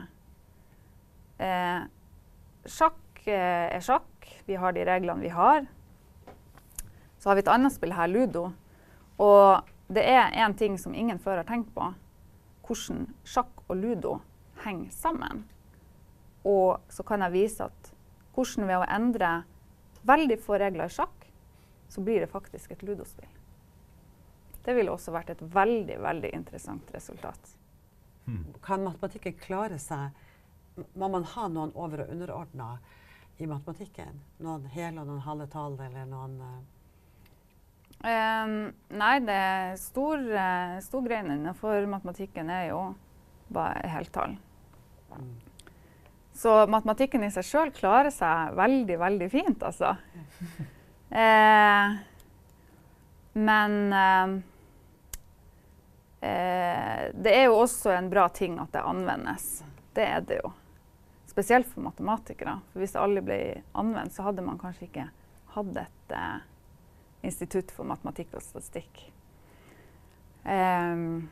eh, 1.41 1.81
Sjakk 2.65 3.01
er 3.33 3.81
sjakk. 3.81 4.27
Vi 4.45 4.55
har 4.59 4.75
de 4.75 4.85
reglene 4.85 5.21
vi 5.21 5.31
har. 5.33 5.65
Så 7.17 7.29
har 7.29 7.35
vi 7.35 7.41
et 7.45 7.49
annet 7.49 7.73
spill 7.73 7.95
her, 7.95 8.07
ludo. 8.07 8.51
Og 9.17 9.65
det 9.87 10.03
er 10.05 10.35
én 10.35 10.53
ting 10.57 10.77
som 10.77 10.93
ingen 10.93 11.19
før 11.19 11.41
har 11.41 11.47
tenkt 11.49 11.73
på. 11.73 11.93
Hvordan 12.65 13.07
sjakk 13.25 13.65
og 13.67 13.77
ludo 13.77 14.19
henger 14.65 14.91
sammen. 14.93 15.45
Og 16.45 16.81
så 16.89 17.03
kan 17.03 17.25
jeg 17.25 17.33
vise 17.33 17.65
at 17.65 17.91
hvordan 18.35 18.67
ved 18.67 18.77
å 18.81 18.89
endre 18.91 19.31
veldig 20.05 20.37
få 20.43 20.59
regler 20.61 20.89
i 20.89 20.93
sjakk, 20.93 21.25
så 21.89 22.01
blir 22.01 22.21
det 22.21 22.29
faktisk 22.29 22.73
et 22.73 22.83
ludospill. 22.83 23.29
Det 24.65 24.73
ville 24.73 24.91
også 24.91 25.13
vært 25.13 25.31
et 25.35 25.41
veldig, 25.41 25.99
veldig 26.01 26.31
interessant 26.33 26.89
resultat. 26.93 27.55
Kan 28.65 28.83
matematikken 28.83 29.35
klare 29.37 29.77
seg 29.79 30.09
Må 30.97 31.07
man 31.07 31.23
ha 31.23 31.47
noen 31.47 31.71
over- 31.75 32.01
og 32.03 32.09
underordna 32.11 32.79
i 33.37 33.47
matematikken? 33.49 34.21
Noen 34.43 34.65
hele 34.71 35.01
og 35.01 35.09
noen 35.09 35.25
halve 35.25 35.47
tall, 35.51 35.75
eller 35.79 36.07
noen 36.09 36.39
eh, 36.41 36.63
Ehm, 38.05 38.73
nei, 38.93 39.15
det 39.25 39.79
stor, 39.81 40.19
uh, 40.19 40.77
storgreiene 40.83 41.39
innenfor 41.39 41.87
matematikken 41.89 42.51
er 42.53 42.67
jo 42.69 42.81
bare 43.55 43.87
heltall. 43.89 44.35
Så 46.35 46.53
matematikken 46.69 47.23
i 47.23 47.31
seg 47.31 47.47
sjøl 47.47 47.71
klarer 47.73 48.11
seg 48.13 48.53
veldig, 48.59 48.97
veldig 49.01 49.29
fint, 49.33 49.65
altså. 49.65 49.95
Eh, 51.15 51.91
men 53.37 53.75
eh, 53.93 54.31
eh, 56.27 57.03
det 57.13 57.35
er 57.37 57.45
jo 57.45 57.61
også 57.61 57.93
en 57.93 58.09
bra 58.11 58.25
ting 58.35 58.57
at 58.59 58.73
det 58.73 58.81
anvendes. 58.83 59.45
Det 59.95 60.07
er 60.09 60.25
det 60.25 60.41
jo. 60.41 60.49
Spesielt 61.35 61.67
for 61.67 61.83
matematikere. 61.83 62.53
For 62.71 62.79
hvis 62.79 62.93
alle 62.95 63.19
ble 63.19 63.37
anvendt, 63.75 64.13
så 64.15 64.23
hadde 64.23 64.43
man 64.45 64.55
kanskje 64.55 64.85
ikke 64.87 65.09
hatt 65.51 65.79
et 65.81 66.13
eh, 66.15 66.37
institutt 67.27 67.73
for 67.75 67.83
matematikk 67.89 68.37
og 68.37 68.43
statistikk. 68.45 69.01
Um, 70.45 71.25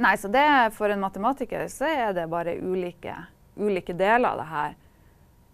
nei, 0.00 0.14
så 0.16 0.30
det 0.32 0.46
for 0.78 0.88
en 0.88 1.04
matematiker 1.04 1.66
så 1.68 1.90
er 1.90 2.16
det 2.16 2.24
bare 2.32 2.56
ulike, 2.56 3.18
ulike 3.60 3.92
deler 4.00 4.30
av 4.30 4.40
det 4.40 4.48
her. 4.54 4.80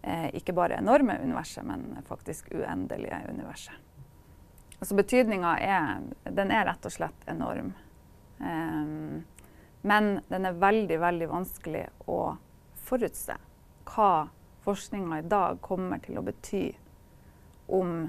Eh, 0.07 0.31
ikke 0.39 0.55
bare 0.55 0.79
enorme 0.79 1.19
universet, 1.19 1.67
men 1.67 1.99
faktisk 2.07 2.55
uendelige 2.55 3.25
universet. 3.27 3.75
Altså 4.79 4.95
betydninga 4.95 5.59
er 5.67 6.03
Den 6.31 6.55
er 6.55 6.69
rett 6.71 6.87
og 6.87 6.95
slett 6.95 7.27
enorm. 7.27 7.75
Um, 8.39 9.25
men 9.83 10.21
den 10.31 10.47
er 10.47 10.63
veldig, 10.63 10.99
veldig 11.01 11.35
vanskelig 11.35 11.89
å 12.07 12.37
forutse 12.87 13.37
hva 13.87 14.29
forskninga 14.67 15.21
i 15.21 15.29
dag 15.31 15.61
kommer 15.63 16.03
til 16.03 16.19
å 16.19 16.25
bety 16.27 16.65
om 17.67 18.09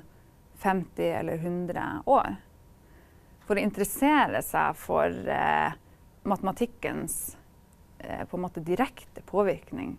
50 0.62 1.12
eller 1.20 1.38
100 1.38 1.86
år. 2.10 2.38
For 3.48 3.58
å 3.58 3.64
interessere 3.64 4.42
seg 4.44 4.78
for 4.80 5.14
eh, 5.32 5.76
matematikkens 6.28 7.38
eh, 8.00 8.26
på 8.28 8.38
en 8.38 8.44
måte 8.44 8.64
direkte 8.66 9.24
påvirkning 9.30 9.96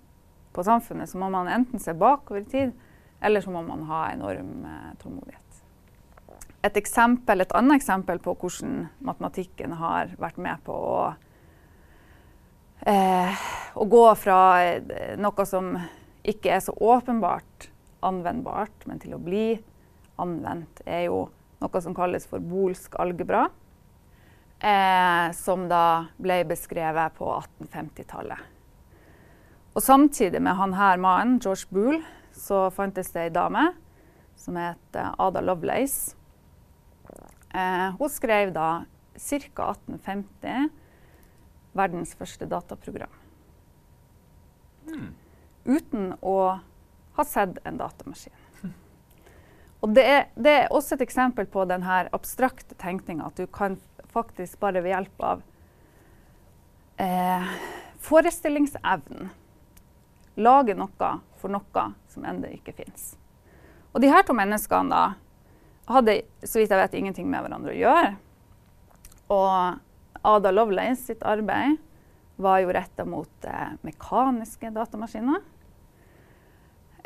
på 0.53 0.65
samfunnet, 0.67 1.11
så 1.11 1.19
må 1.19 1.31
man 1.33 1.49
enten 1.49 1.81
se 1.81 1.95
bakover 1.95 2.43
i 2.43 2.51
tid, 2.51 2.75
eller 3.21 3.41
så 3.41 3.55
må 3.55 3.63
man 3.63 3.87
ha 3.89 4.09
enorm 4.13 4.67
eh, 4.67 4.91
tålmodighet. 5.03 5.45
Et, 6.67 6.77
eksempel, 6.77 7.41
et 7.41 7.55
annet 7.55 7.79
eksempel 7.79 8.19
på 8.19 8.35
hvordan 8.35 8.89
matematikken 8.99 9.77
har 9.79 10.11
vært 10.19 10.41
med 10.43 10.59
på 10.67 10.75
å, 10.75 10.99
eh, 12.87 13.47
å 13.75 13.87
gå 13.89 14.05
fra 14.19 14.41
eh, 14.65 15.15
noe 15.19 15.47
som 15.49 15.73
ikke 16.29 16.53
er 16.57 16.61
så 16.65 16.75
åpenbart 16.75 17.71
anvendbart, 18.05 18.87
men 18.87 19.01
til 19.03 19.17
å 19.17 19.23
bli 19.23 19.57
anvendt, 20.19 20.83
er 20.87 21.09
jo 21.09 21.25
noe 21.63 21.83
som 21.83 21.97
kalles 21.97 22.27
for 22.29 22.43
bolsk 22.43 22.95
algebra. 23.01 23.49
Eh, 24.59 25.33
som 25.39 25.69
da 25.71 26.09
ble 26.19 26.41
beskrevet 26.51 27.15
på 27.15 27.31
1850-tallet. 27.31 28.41
Og 29.79 29.85
samtidig 29.85 30.41
med 30.43 30.59
han 30.59 30.75
her 30.75 30.99
mannen, 30.99 31.37
George 31.39 31.71
Boole, 31.71 32.03
så 32.35 32.65
fantes 32.75 33.13
det 33.15 33.29
ei 33.29 33.31
dame 33.31 33.69
som 34.39 34.59
het 34.59 34.99
eh, 34.99 35.13
Ada 35.15 35.45
Lovelace. 35.47 36.17
Eh, 37.55 37.95
hun 38.01 38.11
skrev 38.11 38.51
da 38.57 38.83
ca. 39.15 39.71
1850 39.71 40.69
verdens 41.77 42.15
første 42.19 42.47
dataprogram. 42.49 43.13
Uten 45.69 46.15
å 46.25 46.37
ha 47.19 47.25
sett 47.27 47.59
en 47.69 47.81
datamaskin. 47.81 48.35
Og 49.81 49.93
det 49.95 50.05
er, 50.11 50.25
det 50.35 50.55
er, 50.55 50.73
også 50.75 50.97
et 50.97 51.05
eksempel 51.07 51.47
på 51.47 51.65
den 51.71 51.85
abstrakte 51.87 52.75
tenkninga. 52.81 53.29
At 53.29 53.39
du 53.39 53.47
kan 53.47 53.77
faktisk 54.11 54.59
bare 54.63 54.83
ved 54.83 54.91
hjelp 54.95 55.23
av 55.23 55.45
eh, 56.99 57.53
forestillingsevnen 58.03 59.31
lage 60.39 60.75
noe 60.79 61.13
for 61.39 61.51
noe 61.51 61.85
som 62.11 62.27
ennå 62.27 62.51
ikke 62.57 62.75
fins. 62.81 63.13
Og 63.95 64.03
de 64.03 64.11
her 64.11 64.25
to 64.27 64.35
menneskene 64.37 64.91
da, 64.91 65.05
hadde 65.89 66.21
så 66.45 66.61
vidt 66.61 66.73
jeg 66.75 66.81
vet 66.83 66.97
ingenting 66.99 67.29
med 67.31 67.45
hverandre 67.45 67.73
å 67.73 67.79
gjøre. 67.79 68.11
Og 69.33 69.79
Ada 70.29 70.51
Lovelace 70.53 71.03
sitt 71.09 71.23
arbeid 71.23 71.77
var 72.37 72.61
jo 72.61 72.73
retta 72.75 73.05
mot 73.09 73.45
eh, 73.45 73.71
mekaniske 73.83 74.71
datamaskiner. 74.71 75.41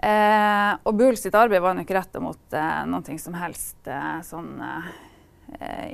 Eh, 0.02 0.72
og 0.82 0.96
Bull 0.98 1.16
sitt 1.16 1.36
arbeid 1.38 1.62
var 1.62 1.76
nok 1.78 1.92
retta 1.94 2.20
mot 2.20 2.56
eh, 2.58 2.80
noe 2.90 3.18
som 3.22 3.36
helst 3.38 3.86
eh, 3.86 4.18
sånn 4.26 4.56
eh, 4.66 4.88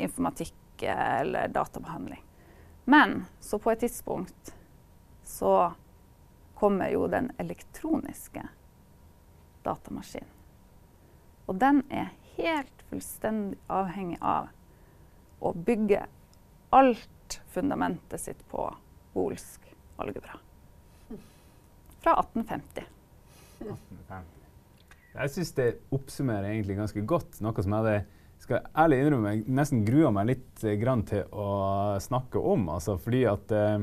informatikk 0.01 0.87
eller 0.89 1.53
databehandling. 1.53 2.23
Men 2.89 3.27
så 3.45 3.61
på 3.61 3.75
et 3.75 3.85
tidspunkt 3.85 4.55
så 5.29 5.75
kommer 6.57 6.89
jo 6.91 7.05
den 7.13 7.29
elektroniske 7.39 8.47
datamaskinen. 9.69 10.33
Og 11.49 11.61
den 11.61 11.83
er 11.93 12.11
helt 12.39 12.83
fullstendig 12.89 13.61
avhengig 13.69 14.17
av 14.25 14.49
å 15.45 15.53
bygge 15.53 16.07
alt 16.73 17.18
fundamentet 17.59 18.23
sitt 18.23 18.45
på 18.51 18.67
bolsk 19.17 19.67
algebra. 19.99 20.39
Fra 21.99 22.15
1850. 22.23 22.87
1850. 23.59 24.35
Jeg 25.19 25.35
syns 25.35 25.51
det 25.57 25.69
oppsummerer 25.95 26.53
egentlig 26.53 26.79
ganske 26.79 27.03
godt 27.11 27.41
noe 27.43 27.65
som 27.65 27.75
jeg 27.75 27.83
hadde 27.83 27.99
skal 28.49 28.65
ærlig 28.79 29.01
innrømme, 29.03 29.33
jeg 29.35 29.55
nesten 29.59 29.85
grua 29.87 30.11
meg 30.15 30.29
litt 30.31 30.65
eh, 30.65 30.79
grann 30.81 31.03
til 31.09 31.27
å 31.35 31.49
snakke 32.01 32.41
om. 32.41 32.69
Altså, 32.73 32.97
fordi 33.03 33.25
at 33.29 33.55
uh, 33.55 33.83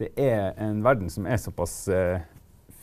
det 0.00 0.10
er 0.20 0.52
en 0.60 0.82
verden 0.84 1.12
som 1.12 1.28
er 1.30 1.40
såpass 1.40 1.76
uh, 1.92 2.18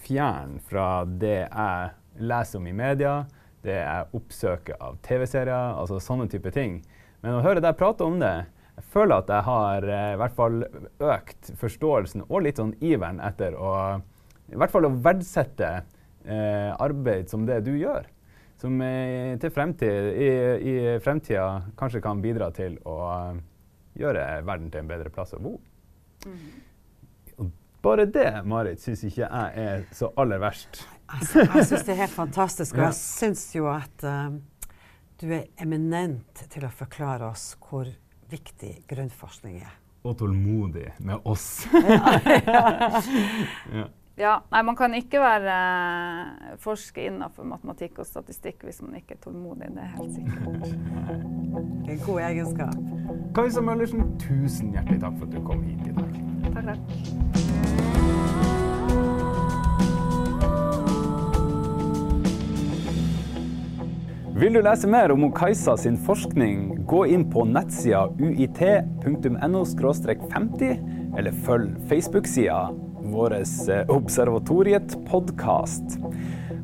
fjern 0.05 0.57
fra 0.69 1.03
det 1.05 1.41
jeg 1.43 2.23
leser 2.23 2.61
om 2.61 2.69
i 2.69 2.75
media, 2.75 3.17
det 3.65 3.77
jeg 3.81 4.07
oppsøker 4.15 4.79
av 4.81 4.97
TV-serier, 5.05 5.75
altså 5.75 5.99
sånne 6.01 6.29
type 6.31 6.51
ting. 6.55 6.79
Men 7.21 7.37
å 7.37 7.43
høre 7.43 7.61
deg 7.63 7.77
prate 7.77 8.07
om 8.07 8.17
det, 8.21 8.33
føler 8.91 9.21
at 9.21 9.31
jeg 9.33 9.45
har 9.47 9.87
eh, 9.87 10.13
i 10.13 10.19
hvert 10.21 10.37
fall 10.37 10.61
økt 11.13 11.51
forståelsen 11.59 12.25
og 12.27 12.45
litt 12.45 12.61
sånn 12.61 12.75
iveren 12.81 13.21
etter 13.23 13.57
å 13.57 13.73
i 14.49 14.57
hvert 14.57 14.73
fall 14.73 14.87
å 14.87 14.95
verdsette 15.05 15.67
eh, 15.77 16.71
arbeid 16.81 17.29
som 17.29 17.45
det 17.45 17.61
du 17.67 17.75
gjør 17.77 18.07
som 18.59 18.73
til 19.39 19.51
fremtid, 19.55 20.07
i, 20.19 20.31
i, 20.67 20.73
fremtida 20.99 21.69
kanskje 21.79 22.01
kan 22.03 22.19
bidra 22.19 22.49
til 22.51 22.73
å 22.83 22.97
gjøre 23.95 24.25
verden 24.43 24.67
til 24.73 24.81
en 24.81 24.89
bedre 24.89 25.13
plass 25.15 25.31
å 25.37 25.39
bo. 25.39 25.53
Mm. 26.27 26.41
Bare 27.81 28.05
det, 28.11 28.41
Marit, 28.43 28.81
syns 28.83 29.05
ikke 29.07 29.23
jeg 29.23 29.63
er 29.63 29.85
så 29.95 30.09
aller 30.19 30.41
verst. 30.41 30.81
Altså, 31.07 31.45
jeg 31.45 31.67
syns 31.69 31.85
det 31.87 31.93
er 31.93 32.01
helt 32.01 32.15
fantastisk, 32.15 32.75
og 32.75 32.85
jeg 32.89 32.97
syns 32.97 33.45
jo 33.55 33.69
at 33.71 34.03
uh, 34.03 34.35
du 35.21 35.29
er 35.31 35.47
eminent 35.63 36.43
til 36.51 36.67
å 36.67 36.71
forklare 36.75 37.29
oss 37.29 37.53
hvor 37.63 37.87
viktig 38.31 38.73
grunnforskning 38.89 39.61
er. 39.61 39.73
Og 40.07 40.15
tålmodig 40.17 40.87
med 41.03 41.19
oss. 41.27 41.67
ja. 43.75 43.85
Ja, 44.19 44.33
nei, 44.51 44.59
Man 44.67 44.75
kan 44.75 44.91
ikke 44.93 45.19
være 45.19 45.53
forsker 46.59 46.59
forske 46.59 47.05
innenfor 47.07 47.43
matematikk 47.47 47.99
og 48.03 48.07
statistikk 48.07 48.63
hvis 48.67 48.81
man 48.83 48.95
ikke 48.99 49.13
er 49.15 49.21
tålmodig. 49.23 49.69
Det 49.75 49.83
er 49.85 49.91
helt 49.95 50.13
sikkert. 50.17 50.45
En 51.89 51.99
god 52.05 52.19
egenskap. 52.27 52.75
Kajsa 53.35 53.61
Møllersen, 53.63 54.01
tusen 54.19 54.71
hjertelig 54.75 54.99
takk 55.05 55.15
for 55.21 55.27
at 55.29 55.35
du 55.37 55.41
kom 55.47 55.59
hit 55.63 55.83
i 55.87 55.91
dag. 55.95 56.11
Takk, 56.51 56.65
takk. 56.73 57.78
Vil 64.39 64.53
du 64.55 64.61
lese 64.63 64.87
mer 64.87 65.11
om 65.11 65.25
Kajsa 65.35 65.73
sin 65.77 65.97
forskning, 65.99 66.85
gå 66.87 67.01
inn 67.11 67.25
på 67.27 67.41
nettsida 67.43 68.05
uit.no 68.21 69.65
50, 69.67 70.77
eller 71.19 71.33
følg 71.43 71.73
Facebook-sida 71.89 72.69
vår 73.11 73.33
eh, 73.35 73.81
Observatoriet-podkast. 73.91 75.97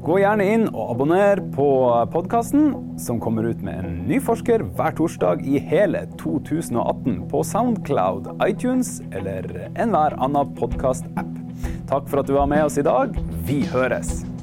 Gå 0.05 0.19
gjerne 0.21 0.45
inn 0.53 0.63
og 0.69 0.93
abonner 0.93 1.41
på 1.55 1.67
podkasten, 2.13 2.69
som 3.01 3.19
kommer 3.19 3.49
ut 3.49 3.65
med 3.65 3.81
en 3.81 3.97
ny 4.07 4.21
forsker 4.23 4.63
hver 4.77 4.95
torsdag 4.95 5.43
i 5.43 5.59
hele 5.59 6.05
2018 6.21 7.25
på 7.33 7.43
Soundcloud, 7.43 8.29
iTunes 8.45 9.01
eller 9.11 9.67
enhver 9.73 10.15
annen 10.15 10.55
podkast-app. 10.61 11.35
Takk 11.91 12.07
for 12.07 12.23
at 12.23 12.31
du 12.31 12.37
var 12.37 12.47
med 12.47 12.63
oss 12.69 12.79
i 12.79 12.87
dag. 12.87 13.19
Vi 13.49 13.65
høres! 13.73 14.34